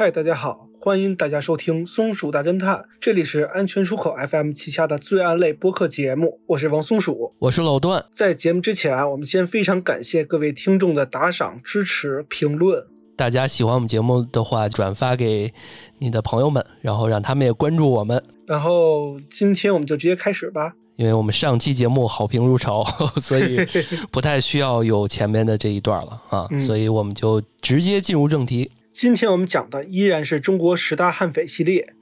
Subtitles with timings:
[0.00, 8.04] 嗨，大家好，欢迎大家收听松鼠大侦探，这里是安全出口 FM 旗下的罪案类播客节目，我是王松鼠，我是老段。
[8.14, 12.86] 在节目之前啊，我们先非常感谢各位听众的打赏、支持、评论。
[13.16, 15.52] 大家喜欢我们节目的话，转发给
[15.98, 18.22] 你的朋友们，然后让他们也关注我们。
[18.46, 22.84] 然后今天我们就直接开始吧，因为我们上期节目好评如潮，
[23.20, 23.58] 所以
[24.12, 28.70] 不太需要有前面的这一段了啊，所以我们就直接进入正题。
[28.98, 31.94] 今天我们讲的依然是中国十大悍匪系列，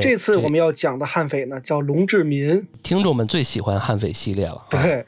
[0.00, 2.68] 这次我们要讲的悍匪呢叫龙志民。
[2.80, 5.04] 听众们最喜欢悍匪系列了，对。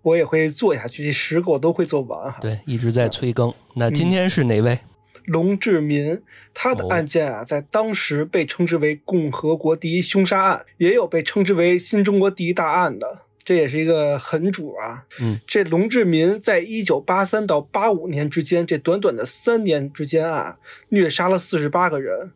[0.00, 2.38] 我也会做下去，这十个我都会做完哈。
[2.40, 3.52] 对，一直在催更。
[3.74, 4.78] 那今天是哪位？
[5.26, 6.22] 龙志民，
[6.54, 15.04] 他的案件啊，在当时被称之为共和国第一凶杀案，也有被称之为新中国第一大案的，这也是一个狠主啊。
[15.20, 22.32] 嗯，这龙志民在一九八三到八五年之间，这短短的三年之间啊，虐杀了四十八个人，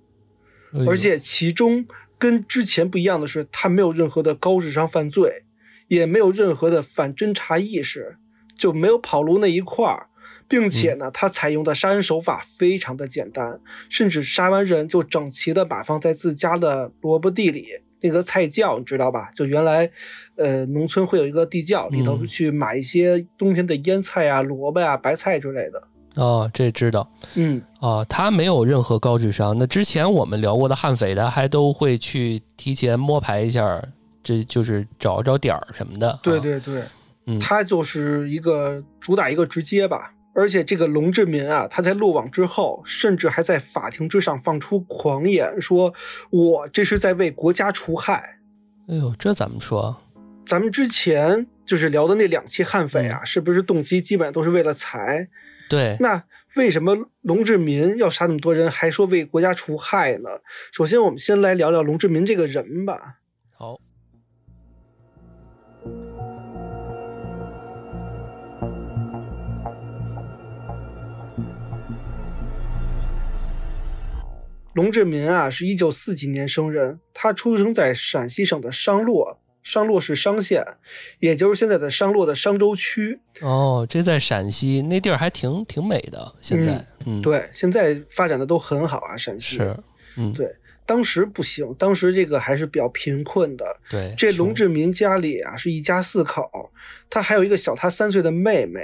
[0.88, 1.86] 而且其中
[2.18, 5.42] 跟之前不一样的是，他没有任何的高智商犯罪。
[5.88, 8.16] 也没有任何的反侦查意识，
[8.58, 10.08] 就没有跑路那一块儿，
[10.48, 17.68] 并且呢，他采用的杀人手法非常的简单，甚至杀完人就整齐的摆放在自家的萝卜地里，
[18.06, 19.30] 那个菜窖你知道吧？
[19.34, 19.90] 就原来，
[20.36, 25.82] 呃，农村会有一个地窖，里头去买一些冬天的腌菜啊、萝卜啊、白菜之类的。
[26.14, 27.10] 哦，这知道。
[27.34, 29.58] 嗯，哦，他没有任何高智商。
[29.58, 33.82] 那之前我们聊过的悍匪，的还都会去提前摸排一下。
[34.28, 36.82] 这就是找找点儿什么的，对对对，
[37.26, 45.94] 嗯，他就是一个主打一个直接吧，而且这个龙志民啊，他在落网之后，甚至还在法庭之上放出狂言，说
[46.28, 48.38] 我这是在为国家除害。
[48.86, 49.96] 哎呦，这怎么说？
[50.44, 55.26] 咱们之前就是聊的那两期悍匪啊，是不是动机基本上都是为了财？
[55.70, 56.22] 对，那
[56.54, 60.28] 为什么龙志民要杀那么多人，还说为国家除害呢？
[60.70, 63.16] 首先，我们先来聊聊龙志民这个人吧。
[63.56, 63.80] 好。
[74.76, 80.62] 龙志民啊，是一九四几年生人，他出生在陕西省的商洛，商洛是商县，
[81.18, 83.18] 也就是现在的商洛的商州区。
[83.40, 86.30] 哦，这在陕西那地儿还挺挺美的。
[86.42, 89.74] 现在，嗯，对，现在发展的都很好啊，陕西是，
[90.18, 90.54] 嗯，对，
[90.84, 93.64] 当时不行，当时这个还是比较贫困的。
[93.88, 96.70] 对，这龙志民家里啊是一家四口，
[97.08, 98.82] 他还有一个小他三岁的妹妹。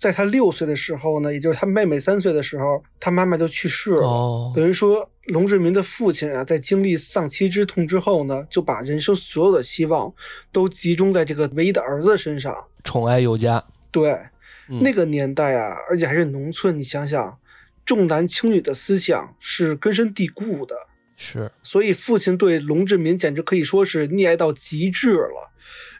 [0.00, 4.50] 在他六岁的时候呢，也就是他妹妹三岁的时候，他妈妈就去世了。
[4.56, 10.10] 等于说，龙志民的父亲啊，在经历丧妻之痛之后呢，就把人生所有的希望
[10.50, 13.62] 都集中在这个唯一的儿子身上，宠爱有加。
[13.90, 14.18] 对，
[14.80, 17.38] 那个年代啊，而且还是农村，你想想，
[17.84, 20.74] 重男轻女的思想是根深蒂固的。
[21.18, 25.50] 是，所以父亲对龙志民简直可以说是溺爱到极致了。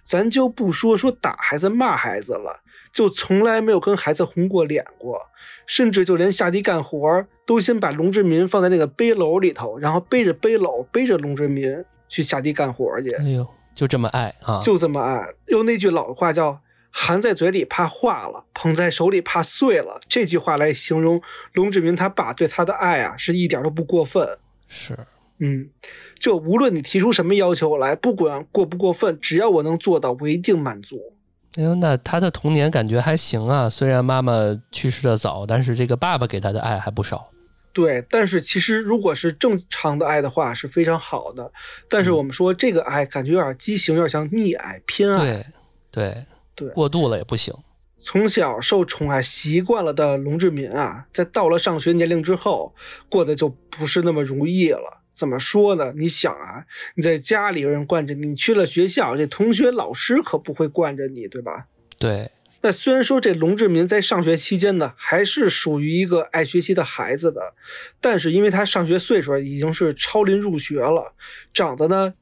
[0.03, 2.63] 咱就不说说打孩子、骂孩子了。
[2.93, 5.21] 就从来没有跟孩子红过脸过，
[5.67, 13.13] 甚至就连下地干活都先把龙志民放在那个背篓里头，然后背着背篓背着龙志民去下地干活去。
[13.13, 14.61] 哎呦，就这么爱啊！
[14.63, 15.29] 就这么爱。
[15.47, 24.27] 用那句老话叫“含在嘴里怕化了，捧在手里怕碎了”这句话来形容龙志民他爸对他的爱啊，是一点都不过分。
[24.67, 24.99] 是，
[25.39, 25.71] 嗯，
[26.19, 31.15] 就无论你提出什么要求来，不管过不过分，只要我能做到，我一定满足。
[31.57, 34.33] 哎呦，那他的童年感觉还行啊，虽然妈妈
[34.71, 37.29] 去世的早，但是这个爸爸给他的爱还不少。
[37.73, 41.51] 对，但是其实如果是正常的爱的话是非常好的，
[41.89, 45.19] 但是我们说这个爱感觉有点畸形，有点像溺爱、偏爱。
[45.19, 45.47] 对，
[45.91, 46.25] 对，
[46.55, 47.55] 对，过度了也不行。
[47.99, 52.75] 从小受宠爱习惯了的龙志民啊，在到了上学年龄之后，
[53.09, 55.00] 过得就不是那么如意了。
[55.13, 55.93] 怎么说呢？
[55.97, 61.67] 你想啊，你在家里有人惯着你，去了学校，这同学老师可不会惯着你，对吧？
[61.99, 62.31] 对。
[62.63, 67.55] 那虽然说这龙志民在上学期间呢，还是属于一个爱学习的孩子的，
[68.03, 71.15] 但是因为他上学岁数已经是超龄入学了，
[71.55, 72.13] 长得呢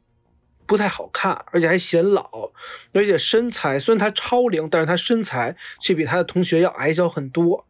[0.65, 2.53] 不太好看，而且还显老，
[2.93, 7.67] 而且身材虽然他超龄，但是他身材却比他的同学要矮小很多。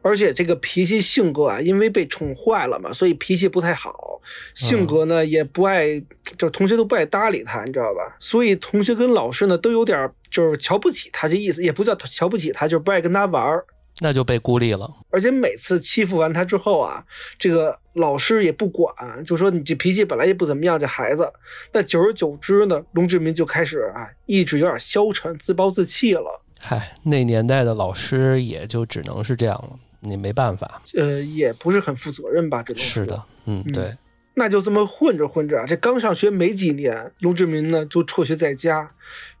[0.00, 4.20] 而且这个脾气性格啊，因为被宠坏了嘛，所以脾气不太好。
[4.54, 6.00] 性格呢也不爱，
[6.36, 8.16] 就同学都不爱搭理他，你知道吧？
[8.20, 13.64] 所以同学跟老师呢都有点就是瞧不起他，这意思也不叫瞧不起他，就是不爱跟他玩儿。
[14.00, 14.88] 那就被孤立了。
[15.10, 17.04] 而且每次欺负完他之后啊，
[17.36, 21.28] 这个老师也不管，就说你这脾气本来也不怎么样，这孩子。
[21.72, 26.42] 那久而久之呢，龙志民就开始啊，意志有点消沉，自暴自弃了。
[26.60, 29.76] 嗨，那年代的老师也就只能是这样了。
[30.00, 30.82] 你没办法。
[30.94, 32.62] 呃，也不是很负责任吧？
[32.62, 33.96] 这种是的，嗯，对。
[34.34, 38.92] 那就这么混着混着啊，这刚上学没几年，龙志民呢就辍学在家，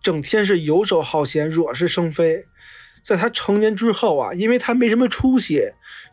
[0.02, 2.46] 整天是游手好闲，惹是生非。
[3.00, 5.62] 在他成年之后啊，因为他没什么出息，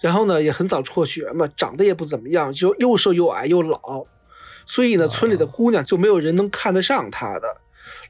[0.01, 4.05] 然后呢也很早辍学嘛，长得也不怎么样，就又瘦又矮又老，
[4.67, 7.57] 所以呢村里的姑娘就没有人能看得上他的。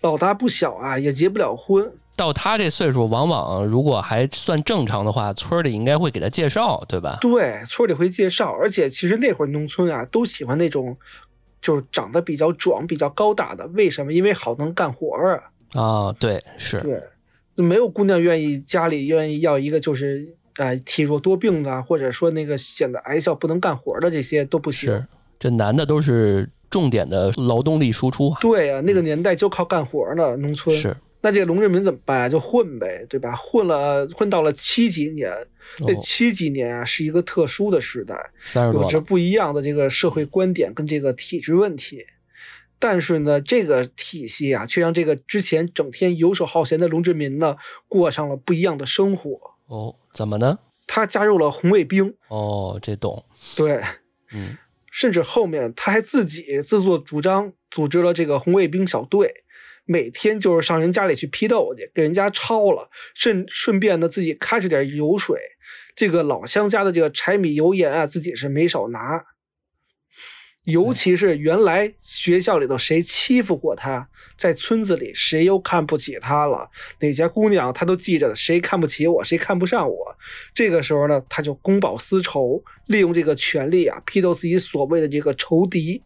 [0.02, 1.94] 老大不小啊，也结不了婚。
[2.16, 7.18] 到他这岁数，往往如果还算正常的话，村里应该会给他介绍，对吧？
[7.20, 8.52] 对，村里会介绍。
[8.52, 10.96] 而且其实那会儿农村啊，都喜欢那种
[11.62, 13.68] 就是长得比较壮、比较高大的。
[13.68, 14.14] 为什么？
[14.14, 15.82] 因为好能干活啊。
[15.82, 16.80] 啊，对，是。
[16.82, 17.04] 对，
[17.56, 24.90] 没有姑娘愿意家里愿意要一个就是呃体弱多病的，或者说那个显得矮小不能干活的，这些都不行。
[24.90, 25.06] 是，
[25.38, 28.34] 这男的都是重点的劳动力输出。
[28.40, 30.96] 对啊，那个年代就靠干活呢，农村是。
[31.26, 32.30] 那这个龙志民怎么办啊？
[32.30, 33.36] 就混呗，对吧？
[33.36, 35.32] 混了混到了七几年，
[35.78, 38.16] 这七几年啊是一个特殊的时代，
[38.72, 42.06] 有着不一样的这个社会观点跟这个体制问题。
[42.78, 47.58] 但是呢，这个体系啊，却让这个之前整天游手好闲的龙志民呢，
[47.88, 49.32] 过上了不一样的生活。
[49.66, 50.60] 哦，怎么呢？
[50.86, 52.14] 他加入了红卫兵。
[52.28, 53.26] 哦，这懂。
[53.56, 53.82] 对，
[54.32, 54.56] 嗯，
[54.92, 59.34] 甚至后面他还自己自作主张组织了这个红卫兵小队。
[59.86, 65.40] 每天就是上人家里去批斗去，给人家抄了，顺顺便呢自己开着点油水，
[65.96, 69.24] 这个老乡家的这个柴米油盐啊，自己是没少拿。
[70.64, 76.68] 尤其是原来学校里头谁欺负过他，在村子里谁又看不起他了，
[77.02, 80.18] 哪家姑娘他都记着，谁看不起我，谁看不上我。
[80.56, 86.02] 这个时候呢，他就公报私仇，利用这个权利啊，批斗自己所谓的这个仇敌。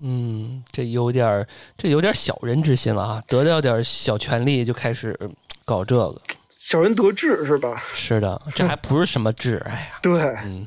[0.00, 1.46] 嗯，这有点
[1.78, 3.22] 这有点小人之心了啊！
[3.26, 5.18] 得到点小权利就开始
[5.64, 6.20] 搞这个，
[6.58, 7.82] 小人得志是吧？
[7.94, 10.66] 是的，这还不是什么志，哎呀， 对，嗯。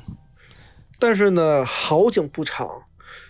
[0.98, 2.68] 但是呢，好景不长，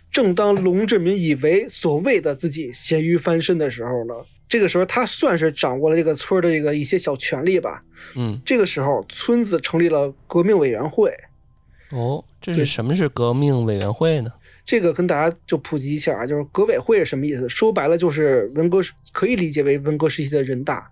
[0.10, 4.14] 正当龙志民以为所谓的自己咸鱼翻身的时候呢，
[4.48, 7.84] 这个时候他算是掌握了这个村的这个一些小权利吧。
[8.16, 11.14] 嗯，这个时候村子成立了革命委员会。
[11.90, 14.32] 哦，这是什么是革命委员会呢？
[14.68, 17.48] 这个跟大家就普及一下啊，就是革委会是什么意思？
[17.48, 18.82] 说白了就是文革，
[19.14, 20.92] 可以理解为文革时期的人大。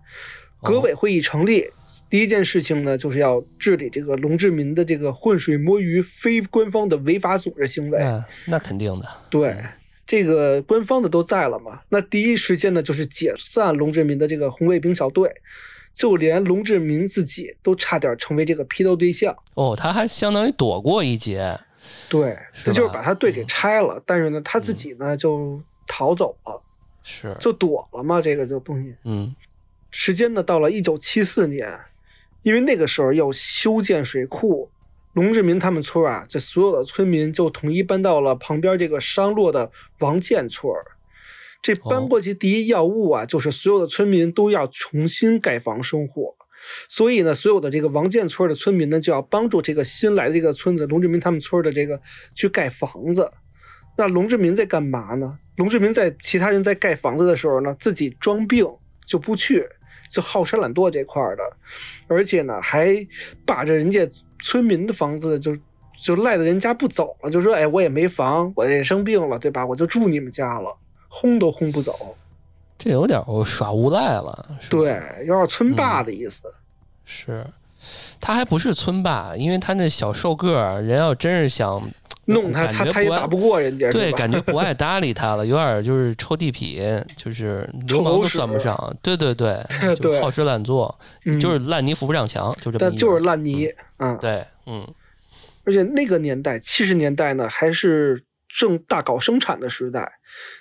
[0.62, 1.66] 革委会一成立，
[2.08, 7.98] 第一件事情呢，就是要治理这个龙志民的这个浑水摸鱼、非官方的违法组织行为。
[8.46, 9.06] 那肯定的。
[9.28, 9.54] 对，
[10.06, 15.30] 这个官方的都在了嘛，那第一时间呢，就是解散龙志民的这个红卫兵小队，
[15.92, 19.36] 就连龙志民自己都差点成为这个批斗对象。
[19.52, 21.60] 哦，他还相当于躲过一劫。
[22.08, 26.62] 对，他就是把他队给拆了，但是呢，他自己呢就逃走了，
[27.02, 28.94] 是就躲了嘛，这个就东西。
[29.04, 29.34] 嗯，
[29.90, 31.78] 时间呢到了一九七四年，
[32.42, 34.70] 因为那个时候要修建水库，
[35.14, 40.72] 龙志民他们村啊，这所有的村民就统一搬到了旁边这个商洛的王建村。
[41.62, 46.36] 这搬过去第一要务啊，就是所有的村民都要重新盖房生活。
[46.88, 52.00] 所以呢，所有的这个王建村的村民呢，就要帮助这个新来的这个村子龙志民他们村的这个
[52.34, 53.30] 去盖房子。
[53.96, 55.38] 那龙志民在干嘛呢？
[55.56, 58.66] 龙志民在其他人在盖房子的时候呢，自己装病
[59.06, 59.66] 就不去，
[60.10, 61.56] 就好吃懒惰这块的，
[62.06, 62.94] 而且呢，还
[63.46, 64.06] 把着人家
[64.42, 65.56] 村民的房子，就
[65.98, 69.64] 就赖在人家不走了，就说：“哎，我也没房，我也生病了，对吧？
[69.64, 70.76] 我就住你们家了，
[71.08, 72.14] 轰都轰不走。”
[72.76, 76.42] 这有点耍无赖了，对，有点村霸的意思。
[77.06, 77.46] 是，
[78.20, 81.80] 他还不是村霸，因为他那小瘦个儿，人要真是想
[82.26, 83.90] 弄他，他他也打不过人家。
[83.90, 88.76] 对，感觉不爱 搭理他了，有点就是臭地痞，就是流氓都算不上。
[89.00, 89.64] 对对对，
[90.02, 90.94] 就好吃懒做，
[91.40, 92.78] 就是烂泥扶不上墙，就这么。
[92.80, 94.86] 但就是烂泥，嗯，对，嗯。
[95.64, 100.12] 而且那个年代，七十年代呢，还是正大搞生产的时代。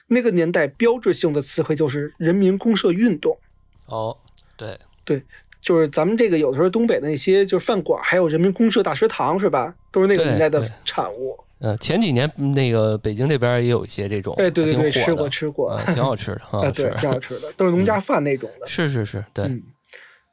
[0.08, 3.38] 那个年代标志性的词汇就是人民公社运动。
[3.86, 4.18] 哦，
[4.58, 5.22] 对对，
[5.66, 9.74] 就是咱们这个有的时候东北的那些就是饭馆，还有人民公社大食堂，是吧？
[9.92, 11.36] 都是那个年代的产物。
[11.60, 18.68] 呃，前几年那个北京这边也有一些这种，哎，对对对，吃过吃过，挺好吃的 啊，对，挺好吃的，都是农家饭那种的。
[18.68, 19.50] 是是是，对。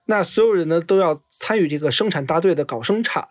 [0.05, 3.27] 那所有人呢都要参与这个生产大队的搞生产，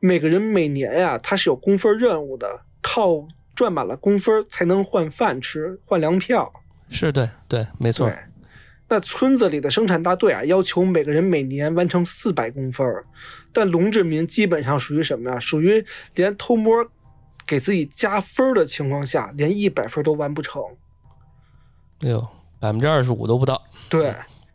[0.00, 3.28] 每个人每年呀他是有工分任务的，靠。
[3.56, 6.52] 赚满了工分才能换饭吃，换粮票。
[6.90, 8.10] 是对对，没错。
[8.94, 12.86] 那村子里的生产大队啊，要求每个人每年完成四百公分
[13.52, 15.40] 但龙志民基本上属于什么呀？
[15.40, 15.84] 属于
[16.14, 16.72] 连偷摸
[17.44, 20.62] 给自己加分的情况下，连一百分都完不成。
[22.02, 22.24] 哎呦，
[22.60, 23.60] 百分之二十五都不到。
[23.88, 24.14] 对，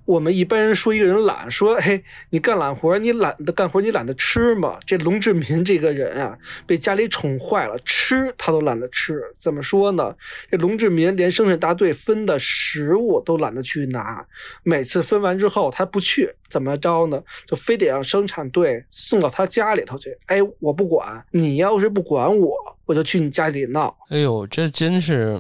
[0.10, 4.80] 我们一般人说一个人懒，说嘿， 你干懒活，你懒得干活，你懒得吃嘛？
[4.84, 6.36] 这龙志民这个人啊，
[6.66, 9.22] 被家里宠坏了，吃他都懒得吃。
[9.38, 10.16] 怎么说呢？
[10.50, 14.26] 这龙志民连生产大队分的食物都懒得去拿，
[14.64, 17.22] 每次分完之后他不去，怎么着呢？
[17.46, 20.18] 就非得让生产队送到他家里头去。
[20.26, 22.52] 哎，我不管你要是不管我，
[22.88, 23.96] 我就去你家里闹。
[24.10, 25.40] 哎呦，这真是，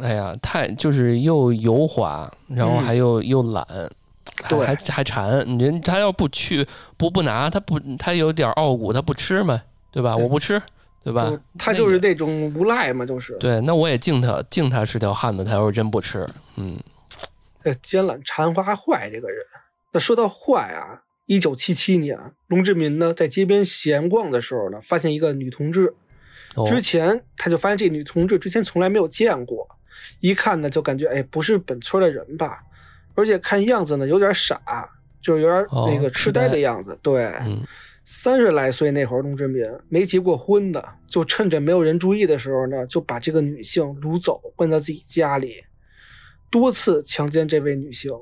[0.00, 3.62] 哎呀，太就是又油滑，然后还又又懒。
[4.48, 6.66] 对，还还馋，您他要不去
[6.96, 10.16] 不不拿，他不他有点傲骨，他不吃嘛，对吧？
[10.16, 10.60] 我不吃，
[11.02, 11.32] 对吧？
[11.58, 13.36] 他就是那种无赖嘛，就是。
[13.38, 15.44] 对，那我也敬他，敬他是条汉子。
[15.44, 16.76] 他要是真不吃，嗯，
[17.64, 19.38] 这奸懒馋花坏这个人。
[19.92, 22.18] 那说到坏啊，一九七七年，
[22.48, 25.94] 龙志民呢在街边闲逛的时候呢，发现一个女同志。
[26.66, 29.66] 之前他就发现这女同志之前从来没有见过，
[30.20, 32.62] 一看呢就感觉哎，不是本村的人吧。
[33.16, 34.60] 而且看样子呢，有点傻，
[35.20, 36.96] 就是有点那个痴呆的样子。
[37.02, 37.32] 对，
[38.04, 45.64] 三十来岁那会儿，龙志民没结过婚的，就趁着没有人注意的时候呢，就把这个女性掳走，关到自己家里，
[46.50, 48.12] 多次强奸这位女性，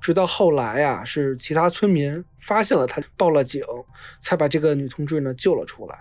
[0.00, 3.62] 直到后来啊，是其他村民发现了他，报了警，
[4.20, 5.98] 才把这个女同志呢救了出来。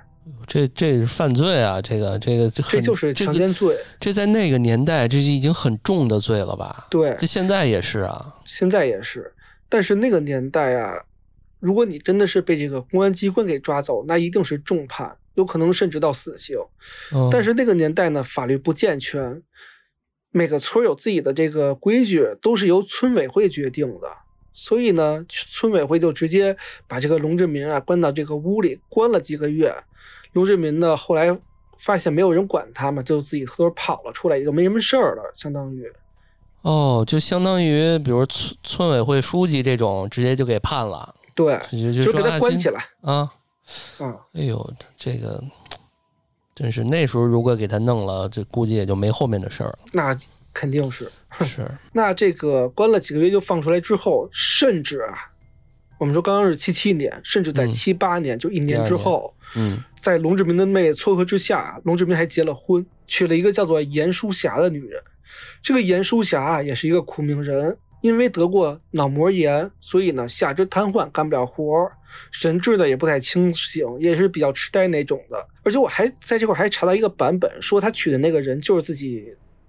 [0.48, 1.82] 这这是犯罪啊！
[1.82, 3.77] 这个这个这就是强奸罪。
[4.00, 6.88] 这在那个年代，这是已经很重的罪了吧？
[6.89, 8.36] 对，这现在也是啊。
[8.46, 9.34] 现在也是，
[9.68, 11.03] 但是那个年代啊，
[11.60, 16.58] 如果你真的是被这个公安机关给抓走，那一定是重判，有可能甚至到死刑。
[17.32, 19.42] 但是那个年代呢，法律不健全，
[20.32, 24.08] 每个村有自己的这个规矩，都是由村委会决定的。
[24.53, 26.56] 所以呢，村委会就直接
[26.88, 29.74] 把这个龙志民啊关到这个屋里，关了几个月。
[30.34, 31.36] 龙志民呢，后来
[31.78, 35.92] 发现没有人管他嘛，就自己偷偷跑了出来，也就没什么事儿了，相当于。
[36.62, 41.13] 哦，就相当于，比如村村委会书记这种，直接就给判了。
[41.36, 41.60] 对，
[41.92, 43.32] 就给他关起来啊。
[43.98, 45.44] 啊，哎呦，这个
[46.56, 49.80] 真是那时候如果给他弄了，这估计也就没后面的事儿了。
[49.92, 50.18] 那
[50.54, 51.12] 肯定是
[51.42, 51.70] 是。
[51.92, 55.32] 那这个关了几个月就放出来之后，甚至啊。
[56.00, 65.02] 我们说刚刚是七七年，甚至在七八年，就一年之后，嗯，在龙志明的妹撮合之下，龙志明还结了婚，娶了一个叫做严淑霞的女人。
[65.62, 71.90] 这个严淑霞啊也是一个苦命人，因为得过脑膜炎，所以呢下肢瘫痪，干不了活，
[72.32, 75.48] 神志呢也不太清醒，也是比较痴呆那种的。
[75.64, 79.26] 而且我还在这块还查到一个版本，说他娶的那个人就是自己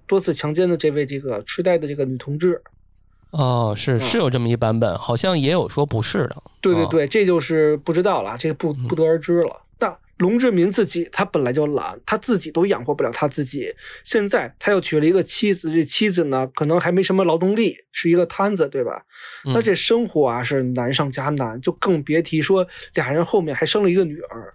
[0.07, 2.61] 多次强奸的这位这个痴呆的这个女同志。
[3.37, 6.37] 哦，是是有这么一版本，好像也有说不是的。
[6.61, 9.62] 对对对，这就是不知道了，这个不不得而知了。
[9.76, 13.75] 但龙志民自己他本来就懒，他自己都养活不了他自己，
[14.05, 19.03] 现在他又娶了一个妻子，这妻子呢可能还没什么劳动力，是一个摊子，对吧？
[19.47, 22.64] 那这生活啊是难上加难，就更别提说
[22.95, 24.55] 俩人后面还生了一个女儿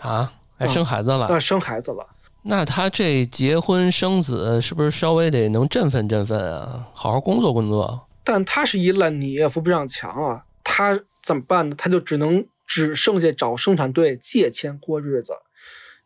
[0.00, 2.04] 啊，还生孩子了啊，生孩子了。
[2.42, 6.84] 那他这结婚生子是不是稍微得能振奋振奋啊？
[6.92, 8.07] 好好工作工作。
[8.30, 10.44] 但他是一烂泥，扶不上墙啊！
[10.62, 11.74] 他怎么办呢？
[11.78, 15.32] 他就只能只剩下找生产队借钱过日子。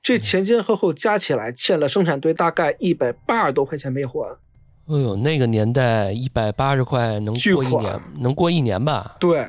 [0.00, 4.38] 这前前后后加起来，欠了生产队大概一百八十多块钱没还。
[4.86, 9.16] 哎呦，那个年代一百八十块能过一年，能过一年吧？
[9.18, 9.44] 对，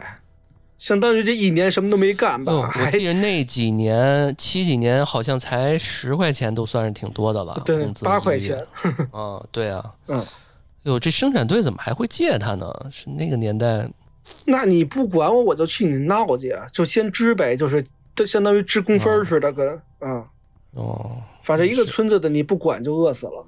[0.79, 2.51] 相当于这一年什么都没干吧？
[2.53, 7.61] 我记得那几年七几年好像才十块钱，都算是挺多的了。
[7.63, 8.65] 对，八块钱。
[9.11, 10.25] 啊， 对啊，嗯。
[10.83, 12.67] 哟，这生产队怎么还会借他呢？
[12.91, 13.89] 是那个年代，
[14.45, 17.85] 那你不管我，我就去你闹去，就先支呗，就是
[18.15, 19.67] 就相当于支工分似的，跟
[19.99, 20.25] 啊，
[20.71, 23.45] 哦，反正一个村子的你不管就饿死了。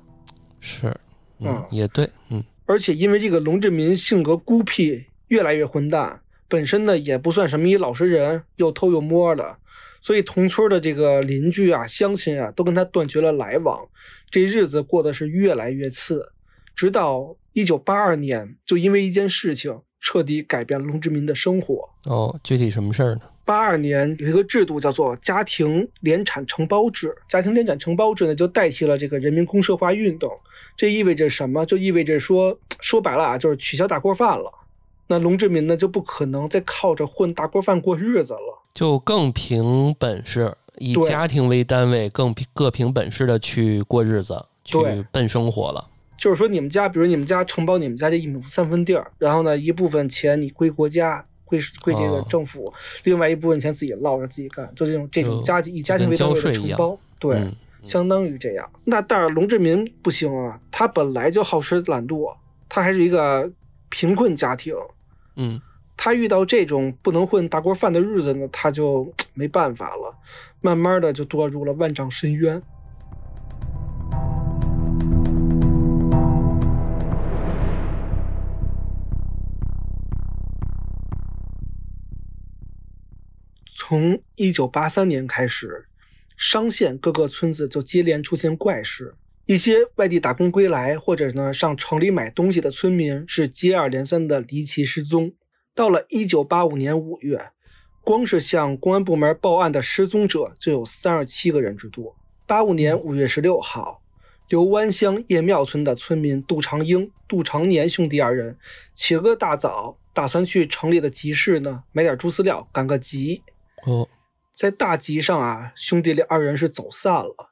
[0.61, 0.95] 是，
[1.39, 2.43] 嗯，也对，嗯。
[2.65, 9.57] 而且因为这个龙志民性格孤僻，越来越混蛋，本身呢也不算什么一老实人，又偷又摸的，
[9.99, 13.85] 所以同村的这个邻居啊、乡亲啊，都跟他断绝了来往，
[14.31, 16.31] 这日子过得是越来越次。
[16.75, 21.89] 直到一九八二年，就因为一件事情，彻底改变了龙之民的生活。
[22.03, 23.21] 哦，具体什么事儿呢？
[23.45, 30.31] 八二年有一个制度叫做家庭联产承包制，家庭联产承包制呢，就代替了这个人民公社化运动。
[30.75, 31.63] 这意味着什么？
[31.65, 34.51] 就意味着说，说白了啊，就是取消大锅饭了。
[35.07, 44.77] 那龙志民呢，就不可能再靠着混大锅饭过日子了，就更凭本事，以家庭为单位，更各凭本事的去过日子，去
[45.11, 45.87] 奔生活了。
[46.17, 57.37] 就是说，你们家，比如你们家承包你们家这一亩三分地儿，然后呢，一部分钱你归国家，归归这个政府，另外一部分钱自己捞着自己干，就这种这种家以家庭为单位的承包，对，
[57.83, 58.69] 相当于这样。
[58.85, 62.35] 那但是龙志民不行啊，他本来就好吃懒惰，
[62.69, 63.51] 他还是一个
[63.89, 64.73] 贫困家庭，
[65.35, 65.61] 嗯，
[65.97, 70.15] 他遇到这种不能混大锅饭的日子呢，他就没办法了，
[70.61, 72.61] 慢慢的就堕入了万丈深渊。
[83.87, 85.85] 从一九八三年开始，
[86.35, 89.13] 商县各个村子就接连出现怪事。
[89.45, 95.31] 一些外地打工归来，或者呢上城里买东西的村民是接二连三的离奇失踪。
[95.75, 97.51] 到了一九八五年五月，
[98.03, 102.17] 光是向公安部门报案的失踪者就有三十七个人之多。
[102.47, 104.01] 八五年五月十六号，
[104.49, 108.57] 刘湾乡叶庙村的村民杜长英、杜长年兄弟二人
[108.95, 113.43] 起了个大早，打算去城里的集市呢买点猪饲料赶个集。
[113.85, 114.07] 哦，
[114.53, 117.51] 在大集上啊，兄弟俩二人是走散了。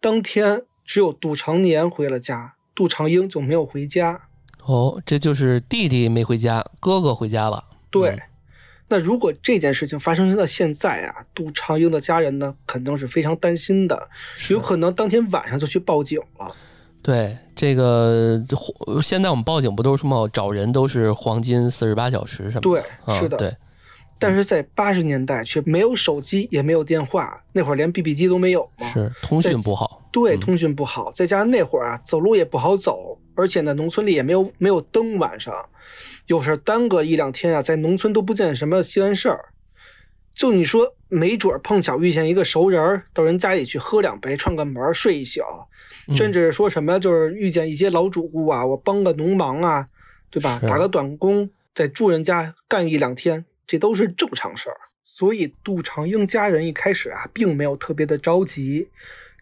[0.00, 0.64] 当天。
[0.90, 4.22] 只有杜长年回了家，杜长英就没有回家。
[4.64, 7.62] 哦，这就是弟弟没回家，哥哥回家了。
[7.90, 8.18] 对，
[8.88, 14.08] 那如果这件事情发生到现在啊，杜长英的家人呢，肯定是非常担心的，
[14.48, 16.56] 有可能当天晚上就去报警了。
[17.02, 18.42] 对，这个
[19.02, 22.60] 现在我们报警不都是什么找人都是黄金四十八小时什么？
[22.62, 22.82] 对，
[23.20, 23.36] 是的。
[23.36, 23.54] 对。
[24.18, 28.88] 但是在八十年代却没有手机，也没有电话，那会儿连 BB 机都没有嘛。
[28.88, 30.08] 是通讯不好。
[30.10, 35.54] 对，通讯不好，再加上那会儿啊，走路也不好走，而且呢，农村里也没有没有灯，晚上
[36.26, 39.46] 有事耽搁一两天啊，在农村都不见什么稀罕事儿。
[40.34, 45.42] 就你说，没准碰巧遇见一个熟人，到人家里去喝两杯，串个门，睡一宿，
[46.16, 49.86] 甚至说什么就是遇见一些老主顾啊，我帮个农忙啊，
[50.30, 50.60] 对吧？
[50.62, 53.44] 打个短工，在住人家干一两天。
[53.68, 58.88] 这都是正常事儿，所以杜长英家人一开始啊，并没有特别的着急，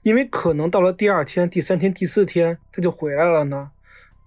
[0.03, 3.71] 因为可能到了第二天、第三天、第四天他就回来了呢。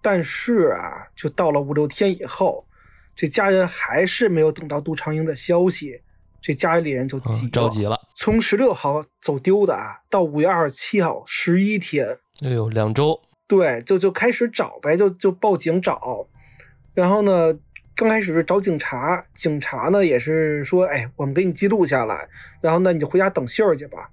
[0.01, 2.65] 但是啊，就到了五六天以后，
[3.13, 6.01] 这家人还是没有等到杜长英的消息，
[6.41, 8.00] 这家里人就急着急了。
[8.15, 16.30] 从十六号走丢的啊，到五月二十七号，十一天，哎呦，两周，对，就就开始找呗，就就报警找，
[16.93, 17.60] 然后呢？
[18.00, 22.30] 刚开始是找警察，警察呢也是说，哎，我们给你记录下来，
[22.62, 24.12] 然后呢你就回家等信儿去吧。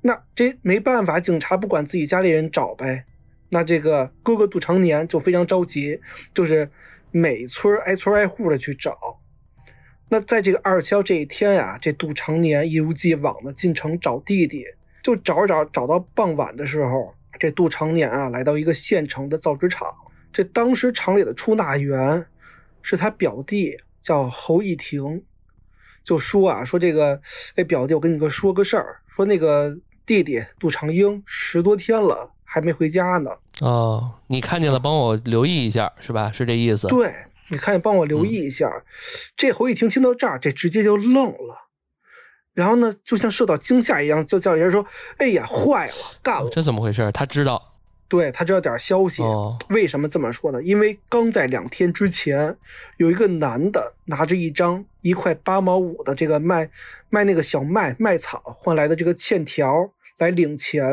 [0.00, 3.04] 那这没办法，警察不管自己家里人找呗。
[3.50, 6.00] 那这个哥哥杜长年就非常着急，
[6.34, 6.68] 就是
[7.12, 9.20] 每村挨村挨户的去找。
[10.08, 14.64] 那在这个二十七号这一天呀，这杜长年一如既往的进城找弟弟，
[15.00, 19.88] 就找着找找到傍晚的时候，这杜长年啊来到一个县城的造纸厂，
[20.32, 22.26] 这当时厂里的出纳员。
[22.82, 25.24] 是他表弟叫侯一婷，
[26.04, 27.20] 就说啊，说这个，
[27.56, 33.30] 哎，表弟，我跟你哥说个事儿，说那个弟弟杜长英十多天了还没回家呢。
[33.60, 36.32] 哦，你看见了，帮我留意一下，是吧？
[36.32, 36.88] 是这意思？
[36.88, 37.12] 对，
[37.48, 38.84] 你看见帮我留意一下。
[39.36, 41.68] 这侯一婷听到这儿，这直接就愣了，
[42.52, 44.84] 然后呢，就像受到惊吓一样，就叫人说
[45.18, 47.12] ：“哎呀，坏了，干了！”这怎么回事？
[47.12, 47.62] 他知道。
[48.12, 49.22] 对他知道点消息，
[49.70, 50.62] 为什么这么说呢？
[50.62, 52.54] 因为刚在两天之前，
[52.98, 56.68] 有一个男的拿着一张一块八毛五的这个卖
[57.08, 60.84] 卖那个小麦麦草换来的这个欠条来领钱，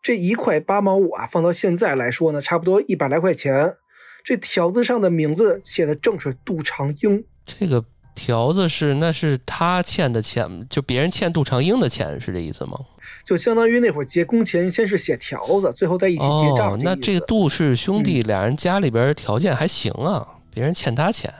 [0.00, 3.74] 这一块八毛五啊，放到现在来说呢，差不多一百来块钱。
[4.22, 7.84] 这条子上的名字写的正是杜长英，这个。
[8.14, 12.78] 条子是，那是他欠的钱，就别人欠杜长英的钱，是这意思吗？
[13.24, 16.78] 就相当于那会儿结工钱，先是写条子，最后再一起结账。
[16.82, 21.32] 那这个杜氏兄弟俩人家里边条件还行啊，别人欠他钱，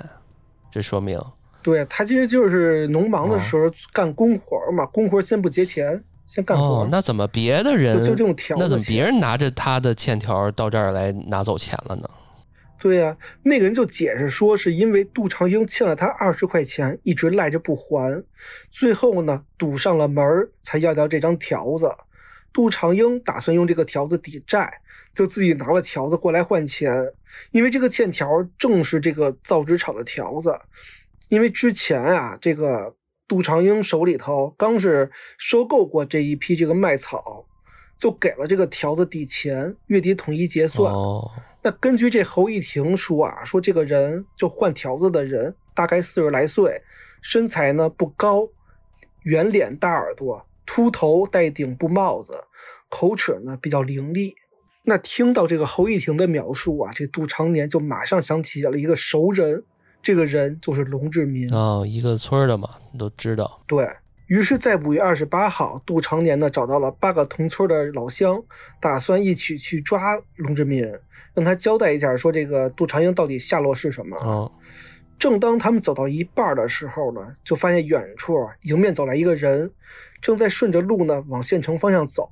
[0.72, 1.20] 这说明
[1.62, 6.86] 对他其实就是农忙的时候干工活嘛，工活先不结钱，先干活。
[6.90, 8.62] 那怎么别的人就这种条子？
[8.62, 12.08] 那怎么别人拿着他的欠条到这儿来拿走钱了呢？
[12.84, 18.22] 对呀，那个人就解释说，是因为杜长英欠了他二十块钱，一直赖着不还，
[18.68, 20.22] 最后呢堵上了门
[20.60, 21.90] 才要到这张条子。
[22.52, 24.70] 杜长英打算用这个条子抵债，
[25.14, 27.10] 就自己拿了条子过来换钱。
[27.52, 30.54] 因为这个欠条正是这个造纸厂的条子，
[31.30, 32.94] 因为之前啊，这个
[33.26, 37.46] 杜长英手里头刚是收购过这一批这个麦草，
[37.96, 40.92] 就给了这个条子抵钱，月底统一结算。
[41.64, 46.82] 那根据这侯一婷说啊，说这个人就换条子的人，大概四十来岁，
[47.22, 48.50] 身材呢不高，
[49.22, 52.34] 圆脸大耳朵，秃头戴顶布帽子，
[52.90, 54.34] 口齿呢比较伶俐。
[54.82, 59.64] 那听到这个侯一婷的描述啊，这杜长年就马上想起了一个熟人，
[60.02, 63.62] 这个人就是龙志民啊，一个村的嘛，都知道。
[63.66, 63.88] 对。
[64.34, 68.42] 于是，在五月二十八号，杜长年呢找到了八个同村的老乡，
[68.80, 70.84] 打算一起去抓龙志民，
[71.34, 74.50] 让他交代一下，说这个杜长英到底下落是什么啊。
[75.20, 79.70] 正当他们走到一半的时候呢，就发现远处迎面走来一个人，
[80.20, 82.28] 正在顺着路呢往县城方向走。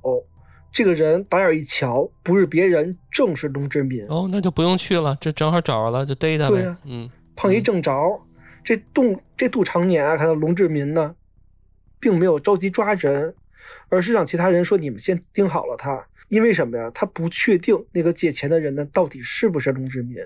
[0.73, 4.05] 这个人打眼一瞧，不是别人，正是龙志民。
[4.09, 6.55] 哦，那就不用去了，这正好找着了，就逮他呗。
[6.57, 8.19] 对呀，嗯，碰一正着。
[8.61, 11.15] 这杜这杜长年啊，看到龙志民呢，
[12.03, 13.33] 并没有着急抓人，
[13.87, 16.91] 而是让其他人说：“你们先盯好了他，因为什么呀？
[16.93, 20.17] 他不确定那个借钱的人呢，到底是不是龙志民，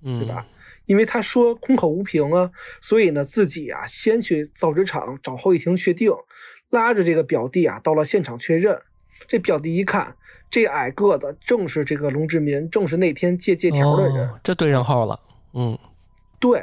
[0.00, 0.46] 对吧？
[0.86, 6.12] 因为他说空口无凭啊，所以呢，自己啊先去造纸厂找后一庭确定，
[6.70, 8.80] 拉着这个表弟啊到了现场确认。
[9.26, 10.16] 这表弟一看，
[10.48, 15.18] 这矮个子正是这个龙志民，正是那天借借条的人，这对上号了。
[15.54, 15.76] 嗯，
[16.38, 16.62] 对。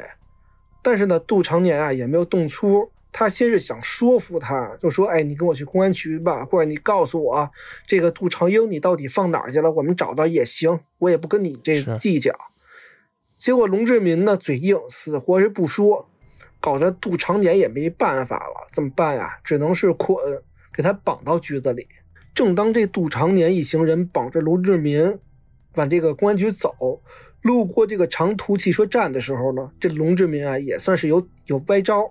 [0.82, 7.50] 但是呢，杜长年啊也没有动粗，他先是想说服他，就说：“哎，你跟我去公安局吧，或者你告诉我
[7.86, 12.32] 这个杜长英你到底放哪儿去了，我们找到也行，我也不跟你这计较。”
[13.36, 16.08] 结果龙志民呢嘴硬，死活是不说，
[16.60, 19.38] 搞得杜长年也没办法了，怎么办呀？
[19.44, 20.16] 只能是捆，
[20.72, 21.86] 给他绑到局子里。
[22.32, 25.18] 正当这杜长年一行人绑着龙志民
[25.74, 27.02] 往这个公安局走。
[27.42, 32.10] 路过这个长途汽车站的时候呢，这龙志民啊也算是有有歪招。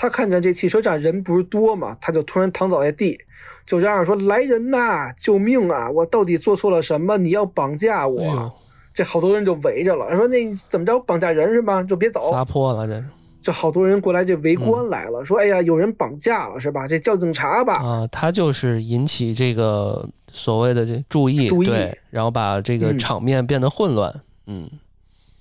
[0.00, 3.18] 他看见这汽车站人不是多嘛，他就突然躺倒在地，
[3.66, 5.90] 就这样说：“来人呐，救命啊！
[5.90, 7.16] 我到底做错了什么？
[7.16, 8.52] 你要绑架我？”
[8.94, 11.00] 这好多人就围着了，说：“那怎么着？
[11.00, 11.82] 绑架人是吧？
[11.82, 13.04] 就别走。”撒泼了，这
[13.42, 16.86] 就好多人过来这围观来了，说：“哎呀，有人绑架了是吧？
[16.86, 21.70] 这叫警察吧？”啊，他就是引起这个所谓的这注意，注意，
[22.10, 24.14] 然后把这个场面变得混乱。
[24.46, 24.70] 嗯，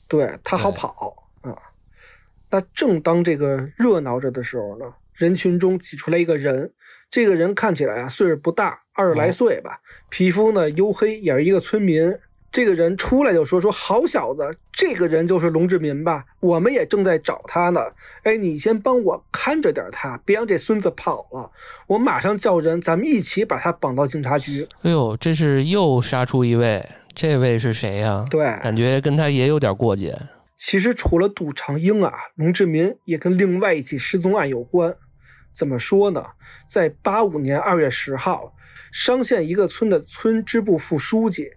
[0.08, 1.27] 对他好跑啊。
[2.50, 6.72] 那正当这个热闹着的时候呢，人群中挤出来一个人。
[7.10, 9.80] 这个人看起来啊，岁数不大，二十来岁吧，
[10.10, 12.14] 皮肤呢黝黑，也是一个村民。
[12.52, 16.26] 这个人出来就说：“说好小子，这个人就是龙志民吧？
[16.40, 17.82] 我们也正在找他呢。
[18.24, 21.52] 哎，你先帮我看着点他，别让这孙子跑了。
[21.88, 26.84] 我马上叫人，咱们一起把他绑到警察局。”哎呦，这是又杀出一位。
[27.14, 28.26] 这位是谁呀？
[28.30, 30.18] 对，感觉跟他也有点过节。
[30.58, 34.98] 其实除了杜长英啊，龙志民也跟另外一起失踪案有关。
[35.54, 36.32] 怎么说呢？
[36.68, 38.56] 在八五年二月十号，
[38.92, 41.52] 商县一个村的村支部副书记，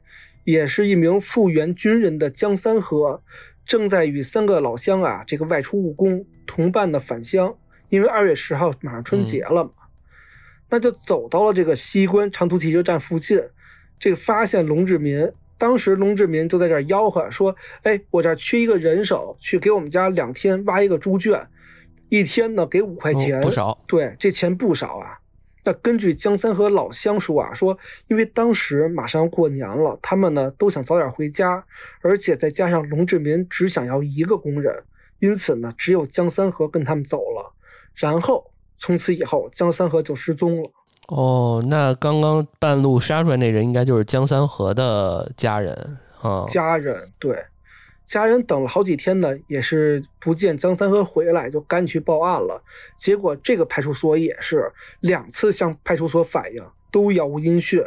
[0.45, 3.23] 也是一名复员军人的江三河，
[3.65, 7.57] 正在与三个老乡啊这个外出务工，同伴的返乡。
[7.89, 9.73] 因为二月十号马上春节了嘛，
[10.69, 13.41] 那就走到了这个西关长途汽车站附近，
[13.99, 15.33] 这个发现龙志民。
[15.61, 21.47] 当时龙志民就在这儿吆喝说：“哎，我这儿缺一个人手，去给我们家两天挖一个猪圈，
[22.09, 23.79] 一天呢给五块钱，不少。
[23.87, 25.19] 对，这钱不少啊。
[25.63, 27.77] 那根据江三和老乡说啊，说
[28.09, 31.63] 因为当时马上要过年了，他们呢都想早点回家，
[32.01, 34.85] 而且再加上龙志民只想要一个工人，
[35.19, 37.55] 因此呢只有江三和跟他们走了。
[37.95, 40.71] 然后从此以后，江三和就失踪了。”
[41.11, 46.45] 哦，那刚刚半路杀出来那人应该就是江三河的家人啊。
[46.47, 47.37] 家人对，
[48.05, 52.63] 家人等了好几天呢，也是不见江三河回来，就赶紧去报案了。
[52.97, 54.71] 结果这个派出所也是
[55.01, 57.83] 两次向派出所反映，都杳无音讯。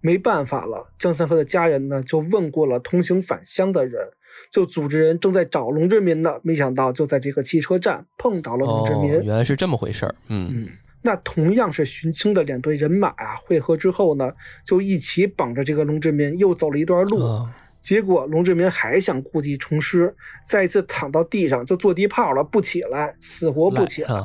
[0.00, 4.08] 没办法了，江三河的家人呢就问过了同行返乡的人，
[4.50, 6.38] 就组织人正在找龙志民呢。
[6.42, 9.10] 没想到就在这个汽车站碰到了龙志民。
[9.22, 10.68] 原来是这么回事儿，嗯嗯。
[11.02, 14.30] 那同样是寻亲的两队人马啊，汇合之后呢，
[14.64, 17.46] 就一起绑着这个龙志民又走了一段路。
[17.78, 24.24] 结果龙志民还想故技重施，再一次躺到地上就坐地炮了，不起来，死活不起来。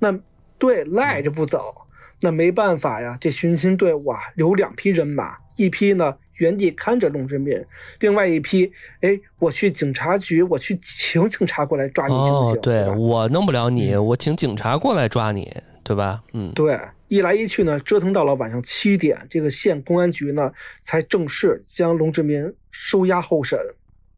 [0.00, 0.18] 那
[0.58, 1.72] 对赖着不走，
[2.20, 3.16] 那没办法呀。
[3.20, 7.64] 这寻亲队伍啊，留两批人马，一批呢原地看着龙志民，
[8.00, 12.60] 另外一批，哎，我去警察局，我去请警察过来抓你行不行？
[12.60, 15.62] 对我弄不了你，我请警察过来抓你。
[15.90, 16.22] 对吧？
[16.34, 23.58] 嗯，对，一来一去呢，折腾到了晚上七点，这个县公安局呢才正式将龙志民收押候审。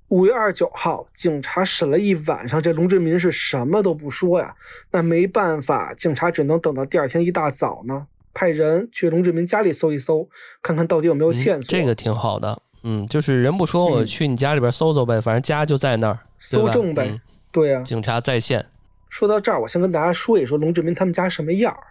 [0.08, 4.54] 五月二十九号，警察审了一晚上，这龙志民是什么都不说呀。
[4.90, 10.28] 那没办法，警察只能等到第二天一大早呢，派人去龙志民家里搜一搜，
[10.62, 11.70] 看看到底有没有线索。
[11.70, 17.18] 这个挺好的，嗯，就是人不说，我去你家里边搜搜呗，反正家就在那儿，搜证呗。
[17.50, 18.66] 对呀，警察在线。
[19.12, 21.88] 说到这儿，我先跟大家说一说龙志民他们家什么样儿。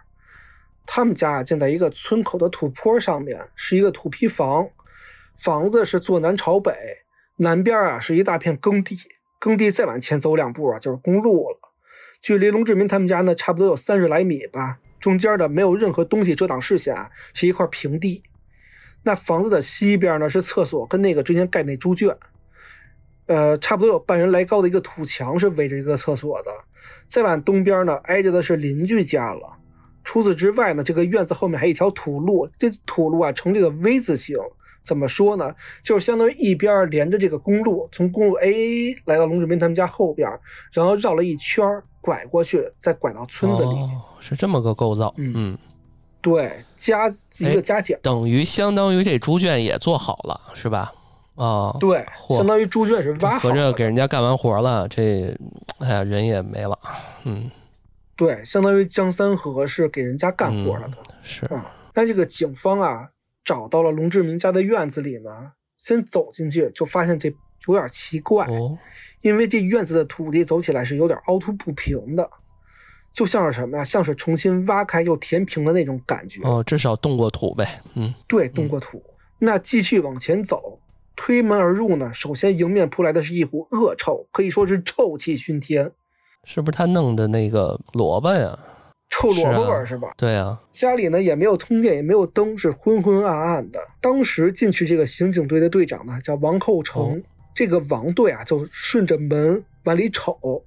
[0.84, 4.68] 他们家啊建在一个村口的土坡上面，是一个土坯房，
[5.38, 6.72] 房子是坐南朝北，
[7.36, 8.98] 南边啊是一大片耕地，
[9.38, 11.60] 耕地再往前走两步啊就是公路了。
[12.20, 18.24] 距离龙志民他们家呢差不多有三十来米吧，中间的没有任何东西遮挡视线，是一块平地。
[19.04, 22.16] 那房子的西边呢是厕所跟那个之前盖那猪圈。
[23.26, 26.50] 呃，差不多有半人来高的一个土墙是围着一个厕所的。
[27.06, 29.58] 再往东边呢，挨着的是邻居家了。
[30.04, 34.36] 除此之外呢，这个院子后面还有一条土路，这土路啊呈这个 V 字形。
[34.82, 35.54] 怎么说呢？
[35.80, 40.28] 就是相当于一边连着这个公路，从公路 A 来到龙志民他们家后边，
[40.72, 41.64] 然后绕了一圈
[42.00, 43.70] 拐过去，再拐到村子里。
[44.18, 45.14] 是这么个构造。
[45.18, 45.56] 嗯，
[46.20, 47.08] 对，加
[47.38, 50.92] 一个加减，等于相当于这猪圈也做好了，是吧？
[51.34, 53.48] 啊，对，相当于猪圈是挖好。
[53.48, 55.36] 合着给人家干完活了，这
[55.78, 56.78] 哎呀人也没了。
[57.24, 57.50] 嗯，
[58.16, 60.96] 对，相当于江三河是给人家干活了的。
[61.22, 61.48] 是。
[61.92, 63.10] 但这个警方啊。
[63.44, 67.28] 找到了龙志明家的院子里呢，先走进去就发现这
[67.66, 68.46] 有点奇怪，
[69.20, 72.30] 因为这院子的土地走起来是有点凹凸不平的，
[73.12, 73.84] 就像是什么呀？
[73.84, 76.40] 像是重新挖开又填平的那种感觉。
[76.44, 77.82] 哦，至少动过土呗。
[77.94, 79.02] 嗯，对，动过土。
[79.40, 80.78] 那继续往前走，
[81.14, 85.92] 推门而入呢，首先迎面扑来的是一股恶臭，可以说是臭气熏天。
[86.44, 88.58] 是不是他弄的那个萝卜呀？
[89.10, 90.12] 臭萝卜味儿是吧？
[90.16, 93.78] 对啊，家里呢也没有通电，也没有灯，是昏昏暗暗的。
[94.00, 97.22] 当时进去这个刑警队的队长呢叫王厚成，
[97.54, 100.64] 这个王队啊就顺着门往里瞅，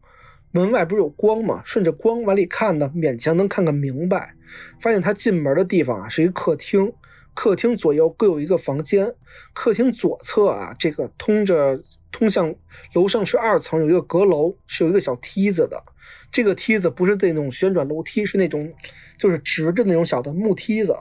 [0.52, 1.62] 门外不是有光吗？
[1.66, 4.36] 顺着光往里看呢，勉强能看个明白。
[4.80, 6.94] 发现他进门的地方啊是一客厅，
[7.36, 9.14] 客厅左右各有一个房间。
[9.54, 11.80] 客厅左侧啊这个通着
[12.12, 12.56] 通向
[12.94, 15.84] 楼上是二层，有一个阁楼，是有一个小梯子的。
[16.32, 18.74] 这个梯子不是那种旋转楼梯，是那种
[19.18, 20.98] 就是直着那种小的木梯子，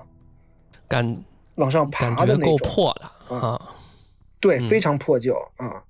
[0.87, 2.57] 敢往上爬的那种。
[2.57, 3.61] 够破的啊，
[4.41, 5.83] 对，非常破旧啊。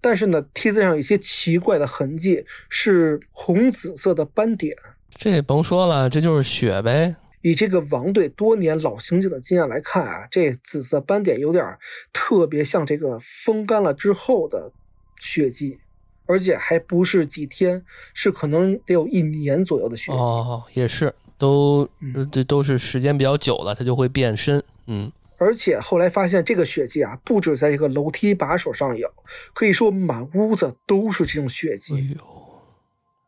[0.00, 4.76] 但是呢，梯子上有一些奇怪的痕迹，是红紫色的斑点。
[5.16, 7.14] 这甭说了，这就是血呗。
[7.42, 11.76] 以这个王队多年老刑警的经验来看啊，这紫色斑点有点
[12.12, 14.72] 特别像这个风干了之后的
[15.20, 15.78] 血迹。
[16.24, 20.18] 而且还不是几天，是可能得有一年左右的血迹。
[20.18, 21.86] 哦，也是，都
[22.30, 24.62] 这都是时间比较久了，它就会变深。
[24.86, 29.12] 嗯，而且后来发现这个血迹啊，不止在这个楼梯把手上有，
[29.52, 31.96] 可以说满屋子都是这种血迹。
[31.96, 32.31] 哎呦，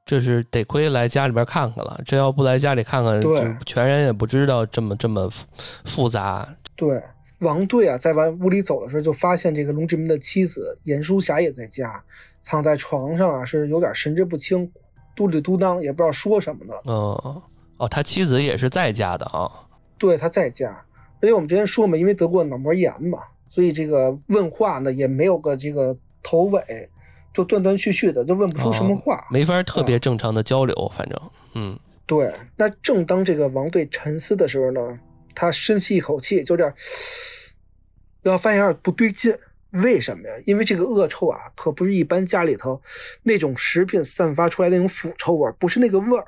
[0.07, 5.31] 这是得亏来家里边看看了，这要不来家里看看，对，全然也不知道这么这么
[5.85, 6.47] 复杂。
[6.77, 7.03] 对，
[7.39, 12.03] 王队啊，在往屋里走的时候，就发现这个龙志明的妻子严淑霞也在家。
[12.47, 14.71] 躺在床上啊，是有点神志不清，
[15.17, 16.75] 嘟里嘟囔，也不知道说什么呢。
[16.85, 16.95] 嗯，
[17.79, 19.51] 哦，他妻子也是在家的啊。
[19.97, 20.69] 对，他在家。
[21.23, 26.61] 而且我们之前说嘛，因为得过脑膜炎嘛，所以这个问话呢也没有个这个头尾，
[27.35, 30.93] 就断断续续的，就问不出什么话，没法特别正常的交流。
[30.97, 31.21] 反正，
[31.57, 32.33] 嗯，对。
[32.57, 34.99] 那正当这个王队沉思的时候呢，
[35.35, 36.73] 他深吸一口气，就这样，
[38.23, 39.37] 然后发现有点不对劲。
[39.83, 40.35] 为什么呀？
[40.47, 42.81] 因为这个恶臭啊，可不是一般家里头
[43.25, 46.25] 那种食品散发出来那种腐臭味，不是那个味儿，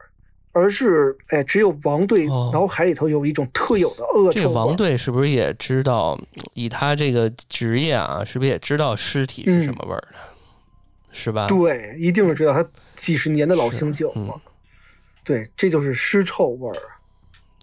[0.50, 4.40] 而是哎，只有王队脑海里头有一种特有的恶臭。
[4.40, 6.18] 这王队是不是也知道？
[6.54, 10.16] 以他这个职业啊，是不是也知道尸体是什么味儿的？
[11.16, 11.46] 是吧？
[11.46, 12.52] 对，一定是知道。
[12.52, 12.62] 他
[12.94, 14.38] 几十年的老刑警了。
[15.24, 16.76] 对，这就是尸臭味儿。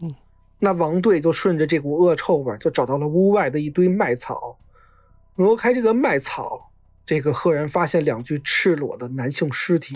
[0.02, 0.14] 嗯，
[0.58, 4.58] 那王队就顺着这股恶臭味儿，就找到了屋外的一堆麦草。
[5.36, 6.72] 挪开这个麦草，
[7.06, 9.96] 这个赫然发现两具赤裸的男性尸体。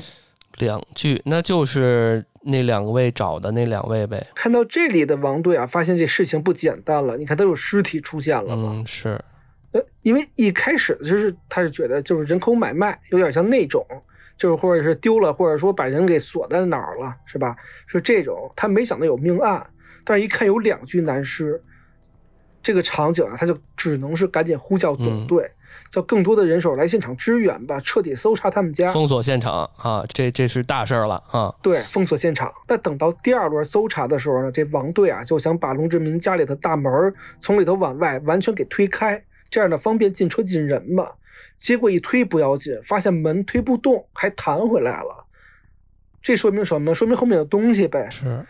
[0.59, 4.25] 两具，那就是那两位找的那两位呗。
[4.33, 7.17] 看到这里的王队啊，发现这事情不简单了。
[7.17, 8.73] 你看，都有尸体出现了吗？
[8.75, 9.19] 嗯，是。
[9.71, 13.85] 呃，因为一开始就是他是觉得就是人口买卖，有点像那种，
[14.37, 17.55] 就是或者是丢了，或者说把人给锁在哪儿了，是吧？
[17.85, 18.51] 是这种。
[18.55, 19.69] 他没想到有命案，
[20.03, 21.61] 但是一看有两具男尸。
[22.63, 25.49] 这个场景啊，他就只能是赶紧呼叫总队，
[25.89, 31.55] 叫更多的人手来现场支援吧，彻底搜查他们家，封锁现场啊，这这是大事儿了啊！
[31.61, 32.51] 对，封锁现场。
[32.67, 36.91] 那等到第二轮搜查的时候呢，这王队啊就想把龙志民家里的大门
[37.39, 41.11] 从里头往外完全给推开，这样呢方便进车进人嘛。
[41.57, 45.25] 结果一推不要紧，发现门推不动，还弹回来了。
[46.21, 46.93] 这说明什么？
[46.93, 48.09] 说明后面有东西呗。
[48.09, 48.45] 是。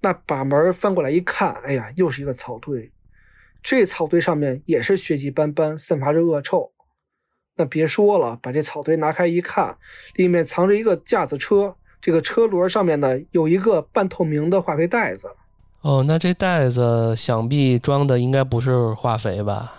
[0.00, 2.92] 那把门翻过来一看，哎呀，又是一个草堆。
[3.62, 6.72] 这草堆上面也是血迹斑斑，散发着恶臭。
[7.56, 9.76] 那别说了，把这草堆拿开一看，
[10.14, 15.28] 里面藏着一个架子车，这个车轮上面呢有一个半透明的化肥袋子。
[15.80, 19.74] 哦，那这袋子想必装的应该不是化肥吧？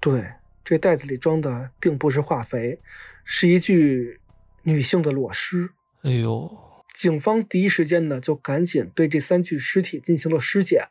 [0.00, 0.32] 对，
[0.64, 2.80] 这袋子里装的并不是化肥，
[3.24, 4.20] 是一具
[4.62, 5.70] 女性的裸尸。
[6.02, 6.50] 哎呦！
[6.94, 10.82] 警方第一时间呢就赶紧对这三具尸体进行了尸检。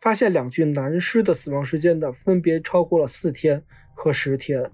[0.00, 3.62] 发现两具男尸的死亡时间呢，分别超过了四天
[3.94, 4.70] 和十天，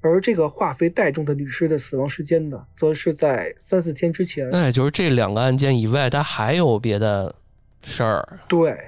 [0.00, 4.48] 而这个化肥袋中的女尸的死亡时间呢，则是在三四天之前。
[4.50, 7.34] 那也就是这两个案件以外，他还有别的
[7.82, 8.38] 事儿。
[8.46, 8.78] 对，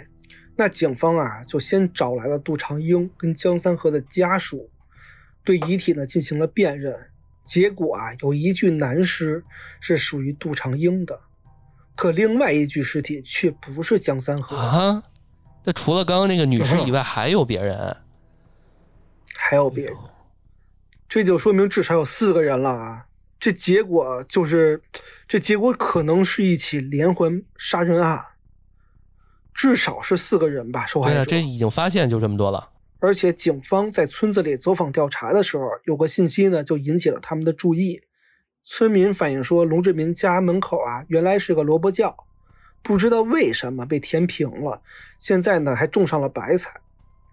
[0.56, 4.70] 那警方啊，就先找来了杜长英跟江三河的家属，
[5.42, 7.10] 对遗体呢进行了辨认。
[7.44, 9.44] 结果啊，有一具男尸
[9.80, 11.20] 是属于杜长英的，
[11.94, 15.02] 可另外一具尸体却不是江三河啊。
[15.64, 17.96] 那除了刚刚那个女尸以外， 还有别人？
[19.36, 19.94] 还有别人？
[21.08, 23.06] 这就说明至少有四个人了啊！
[23.38, 24.82] 这结果就是，
[25.28, 28.24] 这结果可能是一起连环杀人案，
[29.54, 30.84] 至少是四个人吧？
[30.84, 31.24] 受害者。
[31.24, 32.70] 这已经发现就这么多了。
[32.98, 38.00] 而且警方在村子里走访调查的时候，有个信息呢，就引起了他们的注意。
[38.62, 42.16] 村民反映说，龙志民家门口啊，原来是个萝卜窖，
[42.82, 44.80] 不知道为什么被填平了，
[45.18, 46.80] 现在呢还种上了白菜。